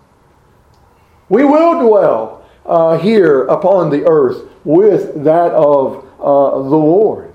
We 1.28 1.44
will 1.44 1.86
dwell 1.86 2.46
uh, 2.66 2.98
here 3.00 3.46
upon 3.48 3.90
the 3.90 4.08
earth 4.08 4.50
with 4.64 5.26
that 5.26 5.52
of 5.52 6.07
uh, 6.20 6.52
the 6.52 6.76
Lord. 6.76 7.34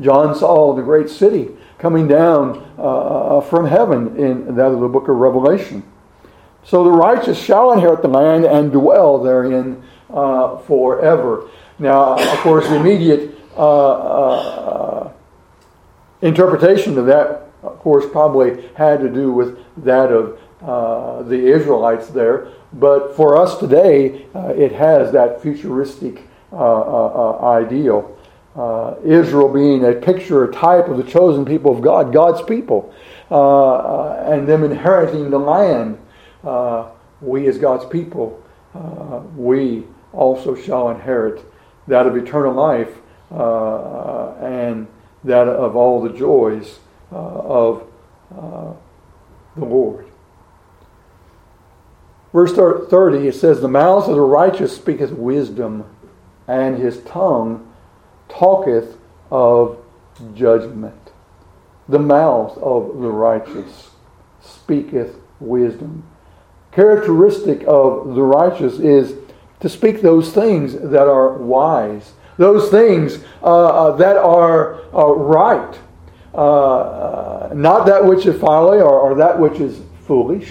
John 0.00 0.34
saw 0.34 0.74
the 0.74 0.82
great 0.82 1.08
city 1.08 1.50
coming 1.78 2.08
down 2.08 2.72
uh, 2.78 3.40
from 3.40 3.66
heaven 3.66 4.16
in 4.16 4.54
that 4.56 4.66
of 4.66 4.80
the 4.80 4.88
book 4.88 5.08
of 5.08 5.16
Revelation. 5.16 5.82
So 6.64 6.84
the 6.84 6.90
righteous 6.90 7.38
shall 7.38 7.72
inherit 7.72 8.02
the 8.02 8.08
land 8.08 8.44
and 8.44 8.70
dwell 8.70 9.18
therein 9.18 9.82
uh, 10.08 10.58
forever. 10.58 11.50
Now, 11.78 12.14
of 12.14 12.38
course, 12.38 12.68
the 12.68 12.76
immediate 12.76 13.34
uh, 13.56 13.90
uh, 13.90 15.12
interpretation 16.20 16.96
of 16.98 17.06
that, 17.06 17.48
of 17.62 17.78
course, 17.80 18.04
probably 18.10 18.68
had 18.74 19.00
to 19.00 19.08
do 19.08 19.32
with 19.32 19.58
that 19.84 20.12
of 20.12 20.38
uh, 20.62 21.22
the 21.22 21.46
Israelites 21.46 22.08
there. 22.08 22.48
But 22.72 23.16
for 23.16 23.36
us 23.36 23.58
today, 23.58 24.26
uh, 24.34 24.48
it 24.56 24.72
has 24.72 25.12
that 25.12 25.42
futuristic 25.42 26.18
uh, 26.18 26.20
ideal. 26.52 28.18
Israel 29.04 29.52
being 29.52 29.84
a 29.84 29.92
picture, 29.92 30.44
a 30.44 30.52
type 30.52 30.88
of 30.88 30.96
the 30.98 31.04
chosen 31.04 31.44
people 31.44 31.74
of 31.74 31.82
God, 31.82 32.12
God's 32.12 32.42
people, 32.42 32.92
and 33.30 34.46
them 34.46 34.64
inheriting 34.64 35.30
the 35.30 35.38
land 35.38 35.98
uh, 36.44 36.90
we 37.20 37.46
as 37.46 37.58
God's 37.58 37.84
people, 37.86 38.42
uh, 38.74 39.20
we 39.36 39.84
also 40.12 40.54
shall 40.54 40.90
inherit 40.90 41.44
that 41.86 42.06
of 42.06 42.16
eternal 42.16 42.52
life 42.52 42.90
uh, 43.30 44.34
and 44.40 44.86
that 45.24 45.48
of 45.48 45.76
all 45.76 46.02
the 46.02 46.12
joys 46.12 46.80
uh, 47.12 47.16
of 47.16 47.86
uh, 48.36 48.72
the 49.56 49.64
Lord. 49.64 50.06
Verse 52.32 52.52
30, 52.52 53.28
it 53.28 53.34
says, 53.34 53.60
The 53.60 53.68
mouth 53.68 54.08
of 54.08 54.14
the 54.14 54.22
righteous 54.22 54.74
speaketh 54.74 55.12
wisdom, 55.12 55.84
and 56.48 56.78
his 56.78 57.00
tongue 57.02 57.72
talketh 58.28 58.96
of 59.30 59.78
judgment. 60.34 61.12
The 61.88 61.98
mouth 61.98 62.56
of 62.58 63.00
the 63.00 63.10
righteous 63.10 63.90
speaketh 64.40 65.16
wisdom 65.40 66.04
characteristic 66.72 67.62
of 67.66 68.14
the 68.14 68.22
righteous 68.22 68.78
is 68.78 69.14
to 69.60 69.68
speak 69.68 70.00
those 70.00 70.32
things 70.32 70.72
that 70.72 71.06
are 71.06 71.34
wise, 71.34 72.12
those 72.38 72.70
things 72.70 73.22
uh, 73.42 73.66
uh, 73.66 73.96
that 73.96 74.16
are 74.16 74.82
uh, 74.92 75.12
right, 75.12 75.78
uh, 76.34 76.38
uh, 76.38 77.50
not 77.54 77.86
that 77.86 78.04
which 78.04 78.26
is 78.26 78.40
folly 78.40 78.78
or, 78.78 78.98
or, 78.98 79.14
that 79.14 79.38
which 79.38 79.60
is 79.60 79.80
foolish. 80.06 80.50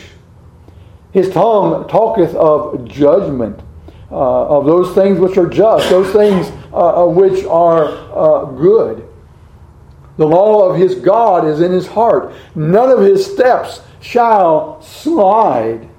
His 1.12 1.30
tongue 1.32 1.88
talketh 1.90 2.36
of 2.36 2.88
judgment, 2.88 3.60
uh, 4.12 4.58
of 4.58 4.66
those 4.66 4.94
things 4.94 5.20
which 5.20 5.38
are 5.38 5.48
just, 5.48 5.90
those 5.90 6.12
things 6.12 6.50
which 7.16 7.46
are 7.46 8.46
good. 8.56 9.08
The 10.18 10.28
law 10.28 10.70
of 10.70 10.78
his 10.78 10.96
God 10.96 11.48
is 11.48 11.62
in 11.62 11.72
his 11.72 11.88
heart. 11.88 12.34
None 12.54 12.90
of 12.90 13.00
his 13.00 13.26
steps 13.26 13.82
shall 14.02 14.82
slide. 14.82 15.90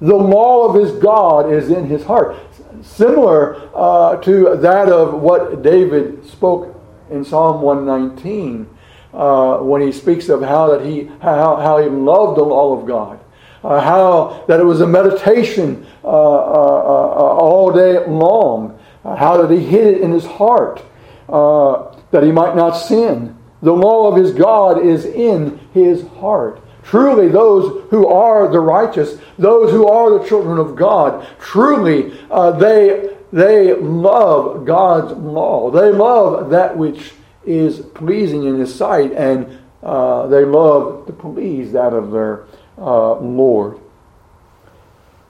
The 0.00 0.14
law 0.14 0.68
of 0.68 0.74
his 0.74 0.92
God 0.92 1.52
is 1.52 1.70
in 1.70 1.86
his 1.86 2.04
heart. 2.04 2.36
Similar 2.82 3.70
uh, 3.74 4.16
to 4.22 4.56
that 4.56 4.88
of 4.88 5.14
what 5.14 5.62
David 5.62 6.26
spoke 6.26 6.78
in 7.10 7.24
Psalm 7.24 7.62
119 7.62 8.68
uh, 9.14 9.58
when 9.58 9.80
he 9.80 9.92
speaks 9.92 10.28
of 10.28 10.42
how 10.42 10.76
that 10.76 10.84
he 10.84 11.04
how, 11.20 11.56
how 11.56 11.78
he 11.78 11.88
loved 11.88 12.38
the 12.38 12.42
law 12.42 12.76
of 12.76 12.86
God. 12.86 13.20
Uh, 13.64 13.80
how 13.80 14.44
that 14.48 14.58
it 14.58 14.64
was 14.64 14.80
a 14.80 14.86
meditation 14.86 15.86
uh, 16.02 16.08
uh, 16.08 16.10
uh, 16.10 17.38
all 17.40 17.72
day 17.72 18.04
long, 18.06 18.78
how 19.04 19.40
that 19.40 19.54
he 19.54 19.64
hid 19.64 19.86
it 19.94 20.00
in 20.00 20.10
his 20.10 20.26
heart, 20.26 20.82
uh, 21.28 21.94
that 22.10 22.22
he 22.24 22.32
might 22.32 22.56
not 22.56 22.72
sin. 22.72 23.36
The 23.62 23.72
law 23.72 24.10
of 24.10 24.16
his 24.16 24.32
God 24.32 24.84
is 24.84 25.04
in 25.04 25.60
his 25.72 26.02
heart. 26.18 26.60
Truly, 26.82 27.28
those 27.28 27.88
who 27.90 28.08
are 28.08 28.48
the 28.50 28.60
righteous, 28.60 29.18
those 29.38 29.70
who 29.70 29.86
are 29.86 30.18
the 30.18 30.26
children 30.26 30.58
of 30.58 30.74
God, 30.74 31.26
truly 31.38 32.18
uh, 32.30 32.50
they, 32.52 33.16
they 33.32 33.74
love 33.74 34.64
God's 34.66 35.12
law. 35.12 35.70
They 35.70 35.90
love 35.90 36.50
that 36.50 36.76
which 36.76 37.12
is 37.46 37.80
pleasing 37.94 38.44
in 38.44 38.58
his 38.58 38.74
sight, 38.74 39.12
and 39.12 39.58
uh, 39.82 40.26
they 40.26 40.44
love 40.44 41.06
to 41.06 41.12
please 41.12 41.72
that 41.72 41.92
of 41.92 42.10
their 42.10 42.46
uh, 42.78 43.14
Lord. 43.14 43.78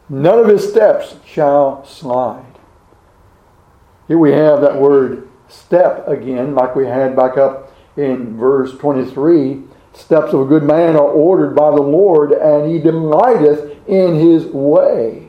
None 0.08 0.38
of 0.38 0.49
his 0.49 0.68
steps 0.68 1.16
shall 1.25 1.84
slide. 1.84 2.58
Here 4.08 4.18
we 4.18 4.32
have 4.32 4.61
that 4.61 4.76
word 4.76 5.28
step 5.49 6.06
again, 6.06 6.54
like 6.54 6.76
we 6.76 6.87
had 6.87 7.16
back 7.16 7.38
up 7.38 7.72
in 7.96 8.37
verse 8.37 8.76
23. 8.76 9.62
Steps 9.94 10.32
of 10.32 10.40
a 10.40 10.44
good 10.44 10.62
man 10.62 10.96
are 10.96 11.08
ordered 11.08 11.54
by 11.54 11.70
the 11.70 11.82
Lord, 11.82 12.32
and 12.32 12.70
he 12.70 12.78
delighteth 12.78 13.76
in 13.87 14.14
his 14.14 14.46
way. 14.46 15.28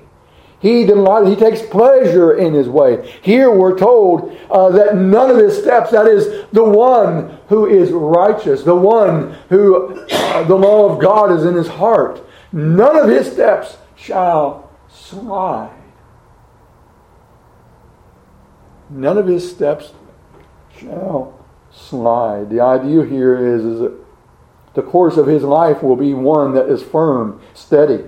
He 0.63 0.85
delights, 0.85 1.27
he 1.27 1.35
takes 1.35 1.61
pleasure 1.61 2.37
in 2.37 2.53
his 2.53 2.69
way. 2.69 3.19
Here 3.21 3.51
we're 3.51 3.77
told 3.77 4.33
uh, 4.49 4.69
that 4.69 4.95
none 4.95 5.29
of 5.29 5.35
his 5.35 5.57
steps, 5.57 5.91
that 5.91 6.07
is, 6.07 6.45
the 6.53 6.63
one 6.63 7.37
who 7.49 7.65
is 7.65 7.91
righteous, 7.91 8.63
the 8.63 8.73
one 8.73 9.33
who 9.49 10.05
uh, 10.09 10.43
the 10.43 10.55
law 10.55 10.89
of 10.89 11.01
God 11.01 11.33
is 11.33 11.43
in 11.43 11.53
his 11.55 11.67
heart, 11.67 12.25
none 12.53 12.95
of 12.95 13.09
his 13.09 13.29
steps 13.29 13.75
shall 13.97 14.71
slide. 14.87 15.75
None 18.89 19.17
of 19.17 19.27
his 19.27 19.51
steps 19.51 19.91
shall 20.79 21.45
slide. 21.73 22.49
The 22.49 22.61
idea 22.61 23.03
here 23.05 23.35
is, 23.53 23.65
is 23.65 23.79
that 23.81 23.99
the 24.75 24.81
course 24.81 25.17
of 25.17 25.27
his 25.27 25.43
life 25.43 25.83
will 25.83 25.97
be 25.97 26.13
one 26.13 26.53
that 26.53 26.69
is 26.69 26.81
firm, 26.81 27.41
steady. 27.53 28.05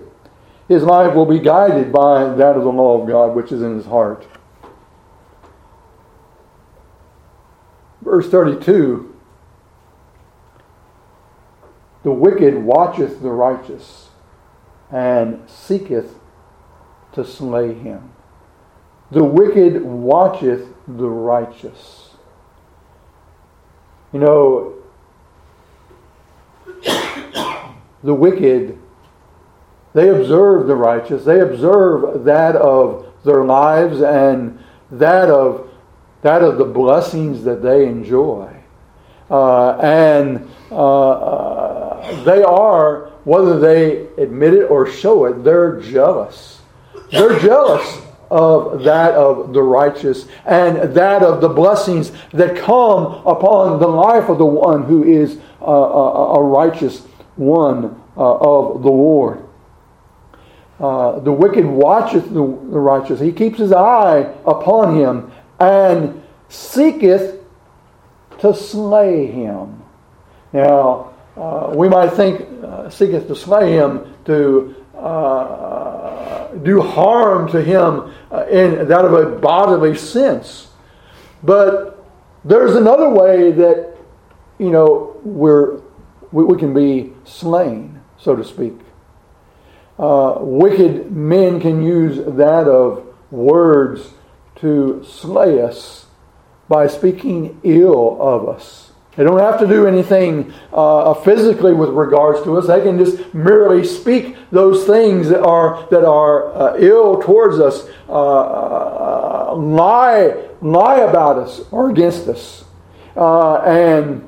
His 0.67 0.83
life 0.83 1.13
will 1.13 1.25
be 1.25 1.39
guided 1.39 1.91
by 1.91 2.23
that 2.35 2.55
of 2.55 2.63
the 2.63 2.71
law 2.71 3.01
of 3.01 3.07
God 3.07 3.35
which 3.35 3.51
is 3.51 3.61
in 3.61 3.75
his 3.75 3.85
heart. 3.85 4.27
Verse 8.01 8.29
32 8.29 9.15
The 12.03 12.11
wicked 12.11 12.55
watcheth 12.55 13.21
the 13.21 13.31
righteous 13.31 14.09
and 14.91 15.41
seeketh 15.49 16.15
to 17.13 17.25
slay 17.25 17.73
him. 17.73 18.11
The 19.11 19.23
wicked 19.23 19.83
watcheth 19.83 20.67
the 20.87 21.09
righteous. 21.09 22.11
You 24.13 24.19
know, 24.19 24.73
the 28.03 28.13
wicked, 28.13 28.79
they 29.95 30.09
observe 30.09 30.67
the 30.67 30.75
righteous, 30.75 31.23
they 31.23 31.39
observe 31.39 32.25
that 32.25 32.57
of 32.57 33.07
their 33.23 33.45
lives 33.45 34.01
and 34.01 34.59
that 34.91 35.29
of 35.29 35.69
that 36.21 36.41
of 36.41 36.57
the 36.57 36.65
blessings 36.65 37.43
that 37.43 37.63
they 37.63 37.87
enjoy. 37.87 38.51
Uh, 39.29 39.77
and 39.77 40.49
uh, 40.71 41.09
uh, 41.11 42.23
they 42.23 42.43
are, 42.43 43.11
whether 43.23 43.59
they 43.59 44.07
admit 44.21 44.53
it 44.53 44.63
or 44.65 44.89
show 44.89 45.25
it, 45.25 45.43
they're 45.43 45.79
jealous. 45.79 46.61
They're 47.11 47.39
jealous 47.39 48.01
of 48.29 48.83
that 48.83 49.13
of 49.13 49.53
the 49.53 49.61
righteous 49.61 50.27
and 50.45 50.95
that 50.95 51.21
of 51.21 51.41
the 51.41 51.49
blessings 51.49 52.11
that 52.33 52.57
come 52.57 53.05
upon 53.25 53.79
the 53.79 53.87
life 53.87 54.27
of 54.29 54.39
the 54.39 54.45
one 54.45 54.83
who 54.83 55.03
is 55.03 55.37
a, 55.61 55.63
a, 55.63 56.39
a 56.39 56.43
righteous 56.43 57.01
one 57.35 58.01
uh, 58.17 58.35
of 58.37 58.81
the 58.81 58.89
Lord. 58.89 59.44
Uh, 60.79 61.19
the 61.19 61.31
wicked 61.31 61.65
watcheth 61.65 62.25
the, 62.25 62.33
the 62.33 62.79
righteous. 62.79 63.19
He 63.19 63.31
keeps 63.31 63.57
his 63.57 63.71
eye 63.71 64.33
upon 64.45 64.95
him 64.95 65.31
and 65.59 66.21
seeketh 66.49 67.39
to 68.39 68.53
slay 68.53 69.27
him. 69.27 69.81
Now, 70.51 71.13
uh, 71.37 71.73
we 71.75 71.87
might 71.87 72.09
think 72.09 72.41
uh, 72.63 72.89
seeketh 72.89 73.27
to 73.27 73.35
slay 73.35 73.71
him 73.71 74.13
to 74.25 74.75
uh, 74.97 76.53
do 76.55 76.81
harm 76.81 77.49
to 77.51 77.61
him 77.61 78.13
uh, 78.31 78.45
in 78.47 78.87
that 78.87 79.05
of 79.05 79.13
a 79.13 79.37
bodily 79.39 79.95
sense. 79.95 80.67
But 81.43 82.05
there's 82.43 82.75
another 82.75 83.09
way 83.09 83.51
that, 83.51 83.95
you 84.59 84.71
know, 84.71 85.19
we're, 85.23 85.81
we, 86.31 86.43
we 86.43 86.57
can 86.57 86.73
be 86.73 87.13
slain, 87.23 88.01
so 88.17 88.35
to 88.35 88.43
speak. 88.43 88.73
Uh, 89.97 90.35
wicked 90.39 91.11
men 91.11 91.59
can 91.59 91.81
use 91.81 92.17
that 92.35 92.67
of 92.67 93.05
words 93.31 94.13
to 94.55 95.05
slay 95.07 95.61
us 95.61 96.05
by 96.67 96.87
speaking 96.87 97.59
ill 97.63 98.17
of 98.19 98.49
us. 98.49 98.91
They 99.15 99.23
don't 99.23 99.39
have 99.39 99.59
to 99.61 99.67
do 99.67 99.87
anything 99.87 100.51
uh, 100.73 101.13
physically 101.13 101.73
with 101.73 101.89
regards 101.91 102.43
to 102.43 102.57
us. 102.57 102.67
They 102.67 102.81
can 102.81 102.97
just 102.97 103.33
merely 103.33 103.85
speak 103.85 104.35
those 104.51 104.85
things 104.85 105.29
that 105.29 105.41
are 105.41 105.87
that 105.89 106.03
are 106.03 106.53
uh, 106.53 106.77
ill 106.77 107.21
towards 107.21 107.59
us, 107.59 107.87
uh, 108.09 108.11
uh 108.11 109.55
lie 109.55 110.35
lie 110.61 110.97
about 110.97 111.37
us 111.37 111.61
or 111.71 111.89
against 111.89 112.27
us, 112.27 112.65
uh, 113.15 113.59
and 113.59 114.27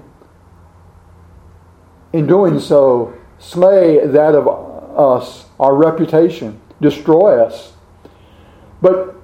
in 2.13 2.25
doing 2.25 2.57
so, 2.57 3.13
slay 3.39 4.05
that 4.07 4.35
of 4.35 4.47
us, 4.97 5.45
our 5.59 5.75
reputation, 5.75 6.59
destroy 6.81 7.41
us. 7.43 7.73
But 8.81 9.15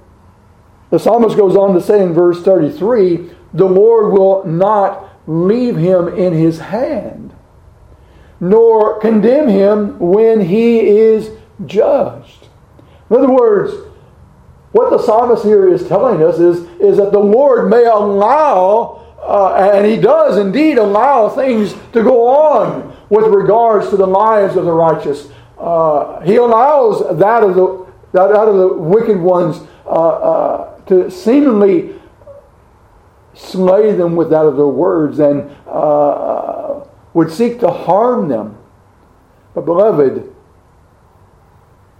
the 0.90 0.98
psalmist 0.98 1.36
goes 1.36 1.56
on 1.56 1.74
to 1.74 1.80
say 1.80 2.02
in 2.02 2.12
verse 2.12 2.42
33 2.42 3.30
the 3.52 3.64
Lord 3.64 4.12
will 4.12 4.44
not 4.44 5.08
leave 5.26 5.76
him 5.76 6.08
in 6.08 6.32
his 6.32 6.58
hand, 6.58 7.32
nor 8.40 8.98
condemn 8.98 9.48
him 9.48 9.98
when 9.98 10.40
he 10.40 10.80
is 10.80 11.30
judged. 11.64 12.48
In 13.08 13.16
other 13.16 13.32
words, 13.32 13.72
what 14.72 14.90
the 14.90 14.98
psalmist 14.98 15.44
here 15.44 15.68
is 15.68 15.86
telling 15.86 16.20
us 16.22 16.40
is, 16.40 16.68
is 16.80 16.96
that 16.96 17.12
the 17.12 17.20
Lord 17.20 17.70
may 17.70 17.84
allow, 17.84 19.16
uh, 19.22 19.54
and 19.54 19.86
he 19.86 19.96
does 19.96 20.36
indeed 20.36 20.78
allow 20.78 21.28
things 21.28 21.74
to 21.92 22.02
go 22.02 22.26
on 22.26 22.96
with 23.08 23.26
regards 23.26 23.88
to 23.90 23.96
the 23.96 24.06
lives 24.06 24.56
of 24.56 24.64
the 24.64 24.72
righteous. 24.72 25.28
Uh, 25.58 26.20
he 26.20 26.36
allows 26.36 27.18
that 27.18 27.42
of 27.42 27.54
the, 27.54 27.86
that 28.12 28.32
out 28.32 28.48
of 28.48 28.56
the 28.56 28.68
wicked 28.68 29.18
ones 29.18 29.60
uh, 29.86 29.90
uh 29.90 30.80
to 30.86 31.10
seemingly 31.10 31.94
slay 33.34 33.92
them 33.92 34.16
with 34.16 34.30
that 34.30 34.44
of 34.46 34.56
their 34.56 34.66
words 34.66 35.18
and 35.18 35.50
uh, 35.66 36.84
would 37.12 37.30
seek 37.30 37.60
to 37.60 37.70
harm 37.70 38.28
them. 38.28 38.56
But, 39.54 39.64
beloved, 39.64 40.34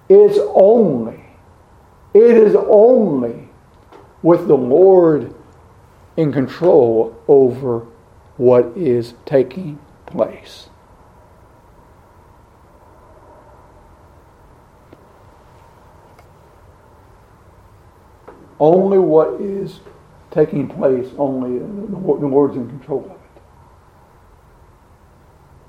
it's 0.08 0.38
only, 0.54 1.24
it 2.12 2.36
is 2.36 2.54
only 2.56 3.48
with 4.22 4.48
the 4.48 4.56
Lord 4.56 5.34
in 6.16 6.32
control 6.32 7.16
over 7.28 7.86
what 8.36 8.66
is 8.76 9.14
taking 9.24 9.78
place. 10.06 10.68
Only 18.64 18.98
what 18.98 19.42
is 19.42 19.81
taking 20.31 20.68
place 20.68 21.07
only 21.18 21.59
the 21.59 22.27
Lord's 22.27 22.57
in 22.57 22.66
control 22.66 23.05
of 23.05 23.11
it. 23.11 23.42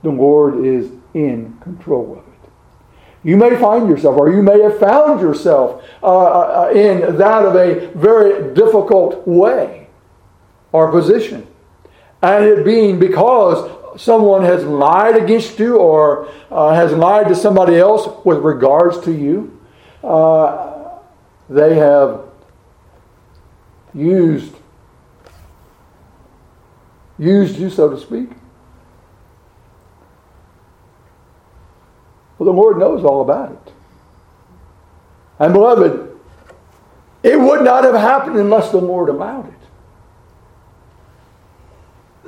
The 0.03 0.11
Lord 0.11 0.65
is 0.65 0.91
in 1.13 1.57
control 1.61 2.13
of 2.13 2.19
it. 2.19 2.49
You 3.21 3.35
may 3.35 3.57
find 3.57 3.89
yourself, 3.89 4.17
or 4.17 4.31
you 4.31 4.41
may 4.41 4.61
have 4.61 4.79
found 4.79 5.19
yourself 5.19 5.83
uh, 6.01 6.67
uh, 6.67 6.71
in 6.73 7.17
that 7.17 7.43
of 7.43 7.55
a 7.55 7.91
very 7.95 8.53
difficult 8.53 9.27
way 9.27 9.89
or 10.71 10.89
position. 10.89 11.45
And 12.21 12.45
it 12.45 12.63
being 12.63 12.97
because 12.97 14.01
someone 14.01 14.43
has 14.43 14.63
lied 14.63 15.17
against 15.17 15.59
you 15.59 15.79
or 15.79 16.29
uh, 16.49 16.73
has 16.73 16.93
lied 16.93 17.27
to 17.27 17.35
somebody 17.35 17.75
else 17.75 18.07
with 18.23 18.37
regards 18.37 19.01
to 19.01 19.11
you. 19.11 19.59
Uh, 20.01 20.99
they 21.49 21.75
have 21.75 22.25
used 23.95 24.53
used 27.17 27.57
you, 27.57 27.69
so 27.69 27.89
to 27.89 27.97
speak. 27.97 28.29
Well, 32.37 32.45
the 32.45 32.51
Lord 32.51 32.77
knows 32.77 33.03
all 33.03 33.21
about 33.21 33.51
it. 33.51 33.73
And 35.39 35.53
beloved, 35.53 36.17
it 37.23 37.39
would 37.39 37.63
not 37.63 37.83
have 37.83 37.95
happened 37.95 38.37
unless 38.37 38.71
the 38.71 38.77
Lord 38.77 39.09
allowed 39.09 39.47
it. 39.47 39.53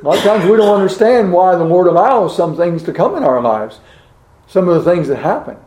A 0.02 0.06
lot 0.06 0.18
of 0.18 0.24
times 0.24 0.50
we 0.50 0.58
don't 0.58 0.76
understand 0.76 1.34
why 1.34 1.56
the 1.56 1.64
Lord 1.64 1.88
allows 1.88 2.36
some 2.36 2.56
things 2.56 2.84
to 2.84 2.94
come 2.94 3.16
in 3.18 3.24
our 3.24 3.42
lives, 3.42 3.80
some 4.48 4.70
of 4.70 4.84
the 4.84 4.90
things 4.90 5.08
that 5.08 5.18
happen. 5.18 5.58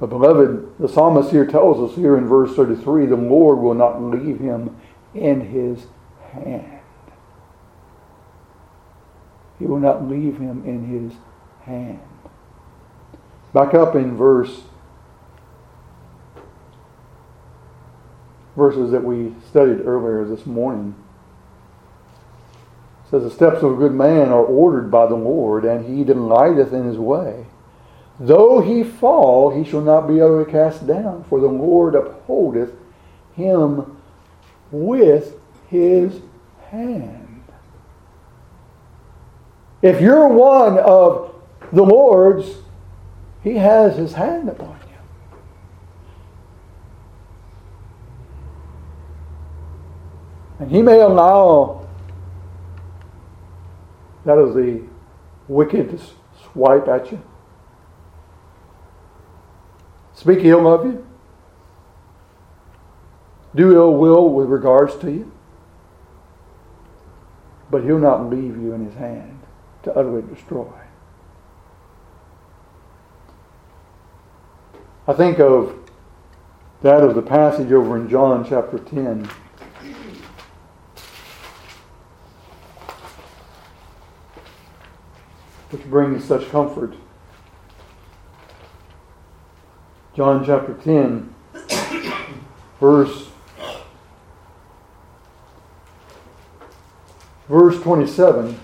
But, 0.00 0.10
beloved, 0.10 0.78
the 0.78 0.88
psalmist 0.88 1.30
here 1.30 1.46
tells 1.46 1.90
us 1.90 1.96
here 1.96 2.16
in 2.16 2.26
verse 2.26 2.54
33 2.54 3.06
the 3.06 3.16
Lord 3.16 3.58
will 3.58 3.74
not 3.74 4.00
leave 4.00 4.38
him 4.38 4.76
in 5.14 5.40
his 5.40 5.86
hand. 6.32 6.78
He 9.58 9.66
will 9.66 9.80
not 9.80 10.08
leave 10.08 10.38
him 10.38 10.64
in 10.64 10.86
his 10.86 11.18
hand. 11.62 12.00
Back 13.52 13.74
up 13.74 13.96
in 13.96 14.16
verse 14.16 14.62
verses 18.56 18.90
that 18.90 19.04
we 19.04 19.32
studied 19.48 19.80
earlier 19.86 20.24
this 20.24 20.44
morning. 20.44 20.94
It 23.04 23.10
says 23.10 23.22
the 23.22 23.30
steps 23.30 23.62
of 23.62 23.72
a 23.72 23.76
good 23.76 23.94
man 23.94 24.28
are 24.28 24.44
ordered 24.44 24.90
by 24.90 25.06
the 25.06 25.14
Lord, 25.14 25.64
and 25.64 25.86
he 25.86 26.04
delighteth 26.04 26.72
in 26.72 26.84
his 26.84 26.98
way. 26.98 27.46
Though 28.20 28.60
he 28.60 28.82
fall, 28.82 29.50
he 29.50 29.68
shall 29.68 29.80
not 29.80 30.08
be 30.08 30.20
utterly 30.20 30.50
cast 30.50 30.86
down, 30.86 31.24
for 31.28 31.40
the 31.40 31.46
Lord 31.46 31.94
upholdeth 31.94 32.72
him 33.34 34.00
with 34.72 35.38
his 35.68 36.20
hand. 36.70 37.44
If 39.82 40.00
you're 40.00 40.26
one 40.28 40.78
of 40.78 41.32
the 41.72 41.84
Lord's, 41.84 42.56
he 43.44 43.54
has 43.54 43.96
his 43.96 44.14
hand 44.14 44.48
upon 44.48 44.76
you. 44.80 44.96
And 50.58 50.70
he 50.72 50.82
may 50.82 50.98
allow 51.00 51.86
that 54.24 54.38
is 54.38 54.56
the 54.56 54.82
wicked 55.46 56.00
swipe 56.52 56.88
at 56.88 57.12
you 57.12 57.22
speak 60.18 60.44
ill 60.44 60.66
of 60.66 60.84
you, 60.84 61.06
do 63.54 63.72
ill 63.72 63.94
will 63.94 64.28
with 64.30 64.48
regards 64.48 64.96
to 64.96 65.12
you, 65.12 65.32
but 67.70 67.84
he'll 67.84 68.00
not 68.00 68.28
leave 68.28 68.56
you 68.56 68.72
in 68.72 68.84
his 68.84 68.94
hand 68.96 69.38
to 69.84 69.94
utterly 69.94 70.22
destroy. 70.22 70.66
I 75.06 75.12
think 75.12 75.38
of 75.38 75.88
that 76.82 77.04
of 77.04 77.14
the 77.14 77.22
passage 77.22 77.70
over 77.70 77.96
in 77.96 78.08
John 78.08 78.44
chapter 78.46 78.78
10. 78.78 79.30
Which 85.70 85.84
brings 85.84 86.24
such 86.24 86.50
comfort 86.50 86.94
John 90.18 90.44
chapter 90.44 90.74
10, 90.74 91.32
verse 92.80 93.28
verse 97.48 97.80
27. 97.80 98.58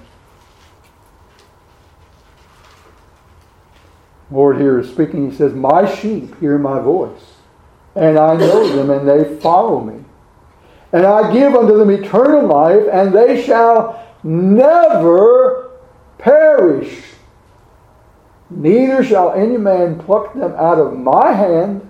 Lord 4.33 4.57
here 4.57 4.81
is 4.81 4.89
speaking. 4.89 5.31
He 5.31 5.37
says, 5.37 5.53
My 5.53 5.89
sheep 5.95 6.41
hear 6.41 6.59
my 6.59 6.81
voice, 6.81 7.35
and 7.95 8.19
I 8.19 8.35
know 8.35 8.75
them, 8.75 8.91
and 8.91 9.09
they 9.09 9.39
follow 9.39 9.81
me. 9.81 10.05
And 10.91 11.07
I 11.07 11.33
give 11.33 11.55
unto 11.55 11.79
them 11.79 11.91
eternal 11.91 12.49
life, 12.49 12.83
and 12.91 13.15
they 13.15 13.41
shall 13.41 14.05
never 14.25 15.71
perish 16.19 17.14
Neither 18.51 19.03
shall 19.03 19.33
any 19.33 19.57
man 19.57 19.99
pluck 19.99 20.35
them 20.35 20.53
out 20.53 20.79
of 20.79 20.99
my 20.99 21.33
hand. 21.33 21.89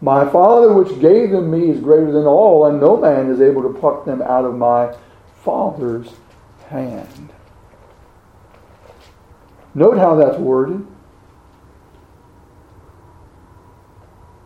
My 0.00 0.28
Father 0.28 0.72
which 0.72 1.00
gave 1.00 1.30
them 1.30 1.50
me 1.50 1.70
is 1.70 1.80
greater 1.80 2.10
than 2.10 2.26
all, 2.26 2.66
and 2.66 2.80
no 2.80 2.96
man 2.96 3.30
is 3.30 3.40
able 3.40 3.62
to 3.62 3.78
pluck 3.78 4.04
them 4.04 4.22
out 4.22 4.44
of 4.44 4.56
my 4.56 4.94
Father's 5.44 6.08
hand. 6.68 7.30
Note 9.74 9.98
how 9.98 10.16
that's 10.16 10.38
worded. 10.38 10.86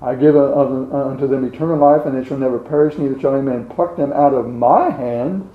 I 0.03 0.15
give 0.15 0.37
unto 0.37 1.27
them 1.27 1.45
eternal 1.45 1.79
life, 1.79 2.07
and 2.07 2.17
they 2.17 2.27
shall 2.27 2.39
never 2.39 2.59
perish, 2.59 2.99
neither 2.99 3.19
shall 3.19 3.35
any 3.35 3.43
man 3.43 3.67
pluck 3.69 3.97
them 3.97 4.13
out 4.13 4.35
of 4.35 4.49
my 4.49 4.91
hand. 4.91 5.49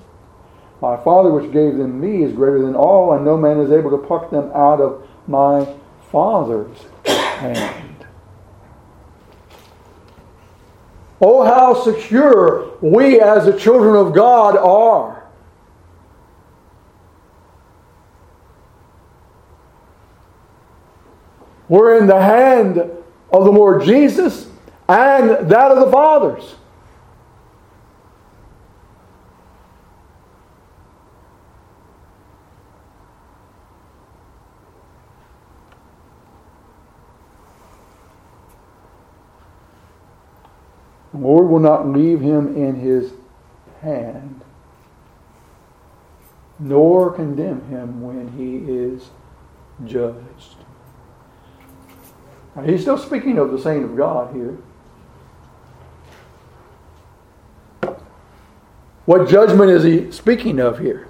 My 0.82 0.98
Father 0.98 1.32
which 1.32 1.52
gave 1.52 1.78
them 1.78 2.02
me 2.02 2.24
is 2.24 2.34
greater 2.34 2.62
than 2.62 2.76
all, 2.76 3.14
and 3.14 3.24
no 3.24 3.38
man 3.38 3.60
is 3.60 3.72
able 3.72 3.92
to 3.92 4.00
pluck 4.00 4.32
them 4.32 4.52
out 4.54 4.82
of 4.82 5.08
my 5.28 5.68
Father's 6.12 6.78
hand. 7.06 8.06
Oh, 11.22 11.44
how 11.44 11.76
secure 11.84 12.78
we 12.82 13.22
as 13.22 13.46
the 13.46 13.58
children 13.58 13.96
of 13.96 14.14
God 14.14 14.58
are. 14.58 15.22
We're 21.70 22.00
in 22.00 22.08
the 22.08 22.20
hand 22.20 22.80
of 22.80 23.46
the 23.46 23.52
Lord 23.52 23.84
Jesus 23.84 24.50
and 24.90 25.30
that 25.50 25.72
of 25.72 25.86
the 25.86 25.92
Father's. 25.92 26.56
Lord 41.22 41.50
will 41.50 41.60
not 41.60 41.88
leave 41.88 42.20
him 42.20 42.58
in 42.58 42.76
his 42.76 43.14
hand, 43.82 44.42
nor 46.60 47.12
condemn 47.12 47.64
him 47.70 48.02
when 48.02 48.32
he 48.32 48.56
is 48.72 49.12
judged. 49.86 50.58
Now, 52.56 52.64
he's 52.64 52.82
still 52.82 52.98
speaking 52.98 53.38
of 53.38 53.52
the 53.52 53.60
saint 53.60 53.86
of 53.86 53.96
God 53.96 54.34
here. 54.34 54.58
What 59.06 59.30
judgment 59.30 59.70
is 59.70 59.84
he 59.84 60.12
speaking 60.12 60.60
of 60.60 60.80
here? 60.80 61.08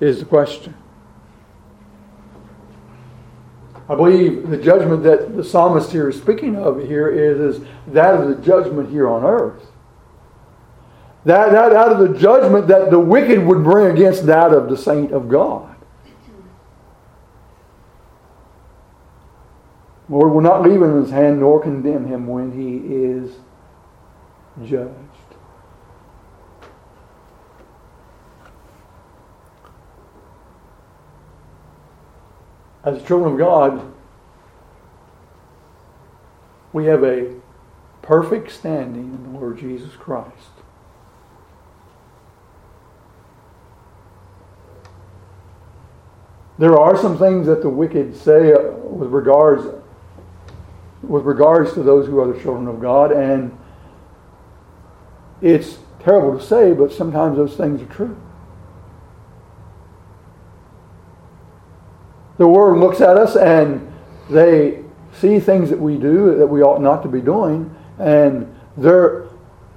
Is 0.00 0.18
the 0.18 0.24
question. 0.24 0.74
I 3.88 3.94
believe 3.94 4.48
the 4.48 4.56
judgment 4.56 5.02
that 5.02 5.36
the 5.36 5.44
psalmist 5.44 5.90
here 5.90 6.08
is 6.08 6.16
speaking 6.16 6.56
of 6.56 6.80
here 6.86 7.08
is, 7.08 7.56
is 7.56 7.66
that 7.88 8.14
of 8.14 8.28
the 8.28 8.36
judgment 8.36 8.90
here 8.90 9.08
on 9.08 9.24
earth. 9.24 9.66
That, 11.24 11.52
that 11.52 11.72
out 11.72 11.92
of 11.92 11.98
the 11.98 12.18
judgment 12.18 12.68
that 12.68 12.90
the 12.90 12.98
wicked 12.98 13.44
would 13.44 13.62
bring 13.62 13.94
against 13.94 14.26
that 14.26 14.52
of 14.52 14.68
the 14.68 14.76
saint 14.76 15.12
of 15.12 15.28
God. 15.28 15.72
Lord 20.08 20.32
will 20.32 20.40
not 20.40 20.62
leave 20.62 20.82
him 20.82 20.96
in 20.96 21.02
his 21.02 21.10
hand 21.10 21.40
nor 21.40 21.62
condemn 21.62 22.06
him 22.06 22.26
when 22.26 22.52
he 22.52 22.94
is 22.94 23.36
judged. 24.68 24.92
As 32.84 33.02
children 33.04 33.32
of 33.32 33.38
God, 33.38 33.92
we 36.72 36.86
have 36.86 37.04
a 37.04 37.34
perfect 38.00 38.50
standing 38.50 39.04
in 39.04 39.32
the 39.32 39.38
Lord 39.38 39.58
Jesus 39.58 39.94
Christ. 39.94 40.32
There 46.58 46.78
are 46.78 46.96
some 46.96 47.18
things 47.18 47.46
that 47.46 47.62
the 47.62 47.68
wicked 47.68 48.16
say 48.16 48.52
uh, 48.52 48.60
with 48.60 49.10
regards 49.10 49.66
with 51.02 51.24
regards 51.24 51.72
to 51.74 51.82
those 51.82 52.06
who 52.06 52.20
are 52.20 52.32
the 52.32 52.40
children 52.40 52.68
of 52.68 52.80
God, 52.80 53.10
and 53.10 53.56
it's 55.40 55.78
terrible 55.98 56.38
to 56.38 56.44
say, 56.44 56.72
but 56.72 56.92
sometimes 56.92 57.36
those 57.36 57.56
things 57.56 57.82
are 57.82 57.92
true. 57.92 58.16
The 62.42 62.48
world 62.48 62.80
looks 62.80 63.00
at 63.00 63.16
us 63.16 63.36
and 63.36 63.92
they 64.28 64.82
see 65.12 65.38
things 65.38 65.70
that 65.70 65.78
we 65.78 65.96
do 65.96 66.36
that 66.38 66.46
we 66.48 66.60
ought 66.60 66.82
not 66.82 67.00
to 67.04 67.08
be 67.08 67.20
doing, 67.20 67.72
and 68.00 68.52
their 68.76 69.28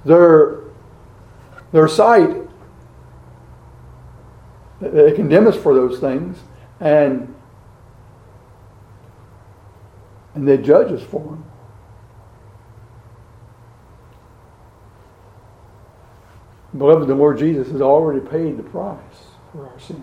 their 0.04 0.62
their 1.70 1.86
sight 1.86 2.42
they 4.80 5.12
condemn 5.12 5.46
us 5.46 5.56
for 5.56 5.74
those 5.74 6.00
things, 6.00 6.38
and 6.80 7.32
and 10.34 10.48
they 10.48 10.58
judge 10.58 10.90
us 10.90 11.04
for 11.04 11.20
them. 11.20 11.44
Beloved, 16.76 17.06
the 17.06 17.14
Lord 17.14 17.38
Jesus 17.38 17.70
has 17.70 17.80
already 17.80 18.18
paid 18.18 18.56
the 18.56 18.64
price 18.64 18.98
for 19.52 19.68
our 19.68 19.78
sins. 19.78 20.02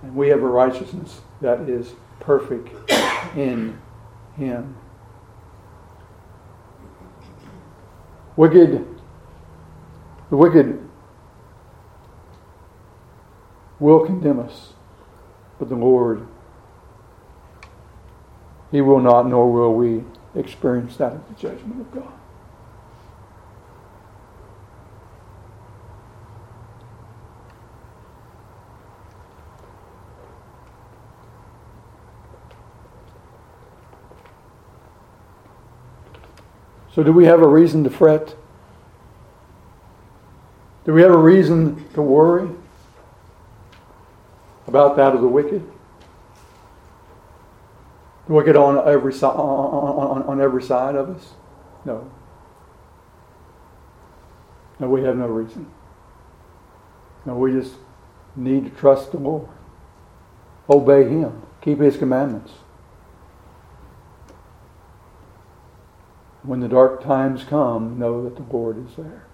we 0.13 0.29
have 0.29 0.41
a 0.41 0.47
righteousness 0.47 1.21
that 1.41 1.61
is 1.61 1.93
perfect 2.19 2.69
in 3.35 3.77
Him. 4.35 4.75
Wicked, 8.35 8.87
the 10.29 10.37
wicked 10.37 10.87
will 13.79 14.05
condemn 14.05 14.39
us, 14.39 14.73
but 15.59 15.69
the 15.69 15.75
Lord, 15.75 16.27
He 18.71 18.81
will 18.81 18.99
not, 18.99 19.27
nor 19.27 19.51
will 19.51 19.73
we 19.73 20.03
experience 20.35 20.97
that 20.97 21.13
at 21.13 21.27
the 21.27 21.33
judgment 21.35 21.81
of 21.81 21.91
God. 21.91 22.20
So, 36.93 37.03
do 37.03 37.13
we 37.13 37.25
have 37.25 37.41
a 37.41 37.47
reason 37.47 37.83
to 37.85 37.89
fret? 37.89 38.35
Do 40.83 40.93
we 40.93 41.01
have 41.01 41.11
a 41.11 41.17
reason 41.17 41.87
to 41.93 42.01
worry 42.01 42.49
about 44.67 44.97
that 44.97 45.13
of 45.13 45.21
the 45.21 45.27
wicked? 45.27 45.63
The 48.27 48.33
wicked 48.33 48.55
on 48.55 48.85
every, 48.87 49.13
on, 49.13 49.23
on, 49.23 50.23
on 50.23 50.41
every 50.41 50.63
side 50.63 50.95
of 50.95 51.09
us? 51.09 51.33
No. 51.85 52.11
No, 54.79 54.89
we 54.89 55.03
have 55.03 55.15
no 55.15 55.27
reason. 55.27 55.71
No, 57.25 57.35
we 57.35 57.51
just 57.51 57.75
need 58.35 58.65
to 58.65 58.69
trust 58.71 59.11
the 59.11 59.17
Lord, 59.19 59.47
obey 60.69 61.07
Him, 61.07 61.41
keep 61.61 61.79
His 61.79 61.95
commandments. 61.95 62.51
When 66.43 66.59
the 66.59 66.67
dark 66.67 67.03
times 67.03 67.43
come, 67.43 67.99
know 67.99 68.23
that 68.23 68.35
the 68.35 68.55
Lord 68.55 68.83
is 68.85 68.95
there. 68.95 69.25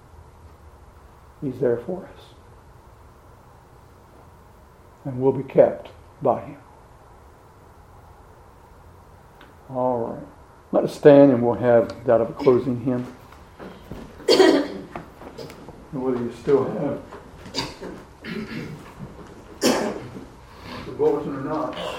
He's 1.41 1.59
there 1.59 1.77
for 1.77 2.05
us. 2.05 2.23
And 5.05 5.21
we'll 5.21 5.31
be 5.31 5.43
kept 5.43 5.89
by 6.21 6.41
Him. 6.41 6.57
All 9.69 9.99
right. 9.99 10.27
Let 10.71 10.83
us 10.83 10.95
stand 10.95 11.31
and 11.31 11.41
we'll 11.41 11.55
have 11.55 12.05
that 12.05 12.19
of 12.19 12.29
a 12.29 12.33
closing 12.33 12.81
hymn. 12.81 13.07
and 14.29 14.83
whether 15.91 16.17
you 16.17 16.33
still 16.41 16.65
have 16.65 17.01
the 20.85 20.91
bulletin 20.91 21.35
or 21.35 21.41
not. 21.41 21.96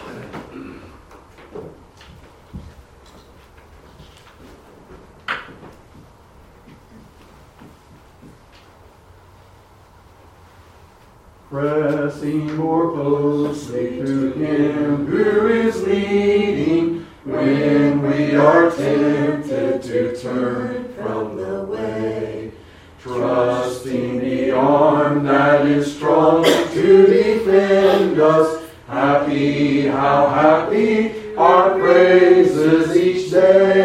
Pressing 11.51 12.57
more 12.57 12.93
closely 12.93 14.01
to 14.05 14.33
Him 14.33 15.07
who 15.07 15.47
is 15.49 15.83
leading 15.83 17.07
when 17.25 18.03
we 18.03 18.37
are 18.37 18.71
tempted 18.71 19.83
to 19.83 20.15
turn 20.21 20.93
from 20.93 21.39
the 21.39 21.63
way. 21.65 22.53
Trusting 23.01 24.19
the 24.19 24.51
arm 24.51 25.25
that 25.25 25.65
is 25.65 25.97
strong 25.97 26.45
to 26.45 27.07
defend 27.07 28.21
us. 28.21 28.65
Happy, 28.87 29.87
how 29.87 30.29
happy 30.29 31.35
our 31.35 31.79
praises 31.79 32.95
each 32.95 33.31
day. 33.31 33.78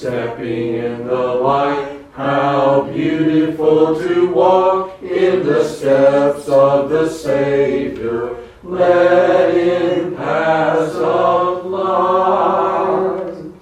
Stepping 0.00 0.74
in 0.74 1.06
the 1.06 1.14
light. 1.14 1.98
How 2.14 2.88
beautiful 2.90 4.00
to 4.00 4.32
walk 4.32 5.02
in 5.02 5.44
the 5.44 5.62
steps 5.62 6.48
of 6.48 6.88
the 6.88 7.06
Savior, 7.08 8.36
led 8.62 9.54
in 9.54 10.16
paths 10.16 10.94
of 10.94 11.66
light. 11.66 13.52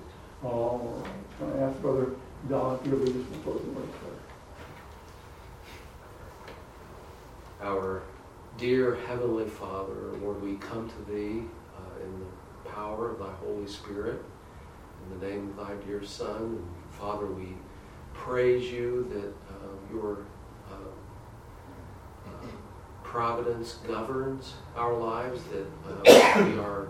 All 0.44 1.02
right. 1.40 1.56
I 1.56 1.60
ask 1.64 1.80
Brother 1.80 2.12
Don 2.48 2.78
to 2.84 2.96
lead 2.96 3.08
us 3.08 3.14
in 3.14 3.42
closing 3.42 3.74
word 3.74 3.88
Our 7.62 8.02
dear 8.56 8.94
Heavenly 9.08 9.48
Father, 9.48 10.12
Lord, 10.22 10.40
we 10.40 10.54
come 10.54 10.88
to 10.88 11.12
Thee 11.12 11.42
uh, 11.76 12.04
in 12.04 12.20
the 12.20 12.70
power 12.70 13.10
of 13.10 13.18
Thy 13.18 13.32
Holy 13.44 13.66
Spirit, 13.66 14.22
in 15.04 15.20
the 15.20 15.26
name 15.26 15.50
of 15.50 15.56
Thy 15.68 15.74
dear 15.86 16.02
Son. 16.02 16.36
And 16.36 16.64
Father, 16.90 17.26
we 17.26 17.54
praise 18.14 18.70
you 18.70 19.06
that 19.12 19.54
uh, 19.54 19.94
your 19.94 20.18
uh, 20.70 20.74
uh, 22.26 22.46
providence 23.04 23.78
governs 23.86 24.54
our 24.76 24.94
lives, 24.94 25.40
that 25.44 25.66
uh, 25.88 26.44
we 26.44 26.58
are 26.58 26.88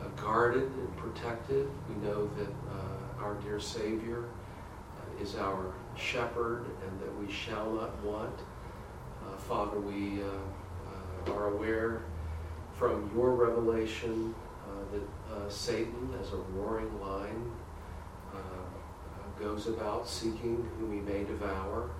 uh, 0.00 0.08
guarded 0.20 0.62
and 0.62 0.96
protected. 0.96 1.68
We 1.88 2.06
know 2.06 2.30
that 2.38 2.48
uh, 2.48 3.24
our 3.24 3.34
Savior 3.60 4.24
is 5.20 5.36
our 5.36 5.72
shepherd 5.96 6.66
and 6.86 7.00
that 7.00 7.18
we 7.20 7.32
shall 7.32 7.70
not 7.72 8.02
want. 8.02 8.40
Father, 9.38 9.78
we 9.78 10.20
are 11.26 11.48
aware 11.48 12.02
from 12.74 13.10
your 13.14 13.32
revelation 13.32 14.34
that 14.92 15.52
Satan, 15.52 16.14
as 16.20 16.32
a 16.32 16.36
roaring 16.36 17.00
lion, 17.00 17.52
goes 19.42 19.66
about 19.66 20.08
seeking 20.08 20.68
whom 20.78 20.92
he 20.92 21.00
may 21.00 21.24
devour. 21.24 21.90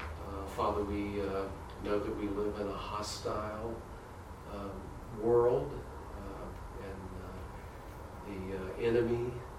Uh, 0.00 0.46
Father, 0.46 0.84
we 0.84 1.20
uh, 1.22 1.44
know 1.84 1.98
that 1.98 2.20
we 2.20 2.28
live 2.28 2.60
in 2.60 2.68
a 2.68 2.76
hostile 2.76 3.74
um, 4.52 4.70
world, 5.20 5.70
uh, 6.18 6.84
and 6.84 7.08
uh, 7.24 8.50
the 8.50 8.56
uh, 8.56 8.88
enemy 8.88 9.30
uh, 9.30 9.51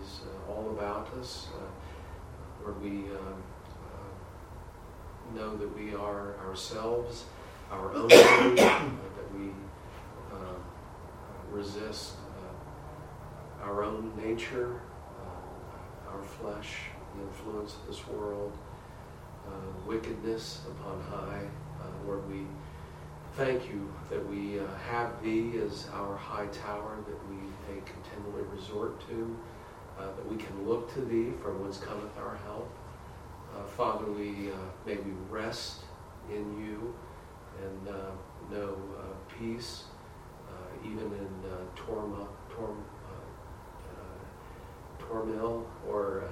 is 0.00 0.20
all 0.48 0.70
about 0.70 1.08
us. 1.18 1.48
where 2.62 2.74
we 2.74 3.06
um, 3.10 3.42
know 5.34 5.56
that 5.56 5.78
we 5.78 5.94
are 5.94 6.36
ourselves 6.46 7.24
our 7.70 7.92
own 7.92 8.08
that 8.08 9.34
we 9.36 9.50
resist 11.50 12.14
our 13.62 13.82
own 13.82 14.12
nature 14.16 14.80
our 16.18 16.22
flesh, 16.22 16.76
the 17.16 17.22
influence 17.22 17.74
of 17.74 17.86
this 17.86 18.06
world, 18.08 18.56
uh, 19.46 19.50
wickedness 19.86 20.60
upon 20.70 21.00
high. 21.02 21.42
Uh, 21.80 22.06
Lord, 22.06 22.28
we 22.28 22.46
thank 23.34 23.68
you 23.68 23.92
that 24.10 24.26
we 24.28 24.58
uh, 24.58 24.64
have 24.90 25.22
Thee 25.22 25.58
as 25.64 25.86
our 25.94 26.16
high 26.16 26.46
tower 26.46 26.96
that 27.06 27.28
we 27.28 27.36
may 27.36 27.80
continually 27.84 28.42
resort 28.54 29.00
to, 29.08 29.36
uh, 29.98 30.06
that 30.06 30.28
we 30.28 30.36
can 30.36 30.66
look 30.66 30.92
to 30.94 31.00
Thee 31.00 31.32
from 31.42 31.62
whence 31.62 31.78
cometh 31.78 32.16
our 32.18 32.36
help. 32.44 32.70
Uh, 33.56 33.64
Father, 33.64 34.04
we 34.04 34.50
uh, 34.50 34.54
may 34.86 34.96
we 34.96 35.12
rest 35.30 35.80
in 36.30 36.58
you 36.58 36.94
and 37.62 37.88
uh, 37.88 38.10
know 38.50 38.76
uh, 38.98 39.36
peace, 39.38 39.84
uh, 40.48 40.86
even 40.86 41.06
in 41.12 41.28
torma, 41.74 42.26
torm, 42.50 42.84
turmoil 45.00 45.66
or 45.88 46.28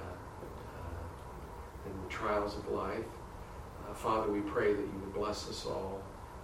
in 1.85 2.03
the 2.03 2.09
trials 2.09 2.55
of 2.55 2.67
life. 2.69 3.05
Father, 3.95 4.31
we 4.31 4.41
pray 4.41 4.73
that 4.73 4.81
you 4.81 4.99
would 5.01 5.13
bless 5.13 5.49
us 5.49 5.65
all 5.65 5.99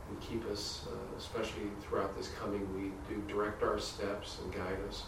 and 0.09 0.19
keep 0.19 0.43
us, 0.49 0.87
especially 1.15 1.69
throughout 1.81 2.17
this 2.17 2.29
coming 2.39 2.61
week. 2.75 2.93
Do 3.07 3.21
direct 3.31 3.61
our 3.61 3.77
steps 3.77 4.39
and 4.43 4.51
guide 4.51 4.79
us. 4.87 5.03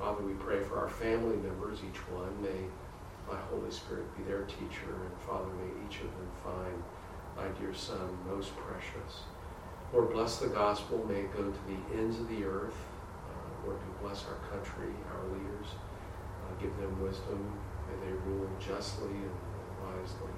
Father, 0.00 0.22
we 0.22 0.32
pray 0.34 0.60
for 0.60 0.78
our 0.78 0.88
family 0.88 1.36
members, 1.36 1.80
each 1.84 2.00
one. 2.08 2.32
May 2.40 2.64
my 3.28 3.38
Holy 3.52 3.70
Spirit 3.70 4.08
be 4.16 4.24
their 4.24 4.44
teacher, 4.44 4.88
and 4.88 5.20
Father, 5.28 5.52
may 5.60 5.68
each 5.84 6.00
of 6.00 6.08
them 6.16 6.30
find 6.42 6.82
my 7.36 7.46
dear 7.60 7.74
Son 7.74 8.08
most 8.26 8.56
precious. 8.56 9.28
Lord, 9.92 10.10
bless 10.10 10.38
the 10.38 10.48
gospel. 10.48 11.04
May 11.06 11.28
it 11.28 11.36
go 11.36 11.44
to 11.44 11.60
the 11.68 12.00
ends 12.00 12.18
of 12.18 12.28
the 12.30 12.44
earth. 12.44 12.80
Uh, 13.28 13.66
Lord, 13.66 13.78
bless 14.00 14.24
our 14.24 14.40
country, 14.48 14.88
our 15.12 15.28
leaders. 15.36 15.68
Uh, 15.76 16.62
give 16.62 16.74
them 16.78 17.02
wisdom. 17.02 17.52
May 17.86 18.06
they 18.06 18.12
rule 18.24 18.48
justly 18.58 19.12
and 19.12 19.36
wisely. 19.84 20.32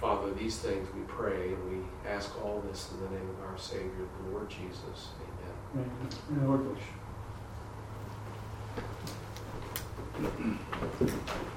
Father, 0.00 0.32
these 0.32 0.58
things 0.58 0.88
we 0.94 1.02
pray, 1.08 1.54
and 1.54 1.70
we 1.70 2.08
ask 2.08 2.40
all 2.44 2.62
this 2.68 2.92
in 2.92 3.00
the 3.02 3.10
name 3.18 3.28
of 3.30 3.50
our 3.50 3.58
Savior, 3.58 4.06
the 4.22 4.30
Lord 4.30 4.48
Jesus. 4.48 5.10
Amen. 5.74 5.90
Amen. 6.30 6.46
Lord 6.46 6.78
Thank 10.20 11.00
you. 11.00 11.49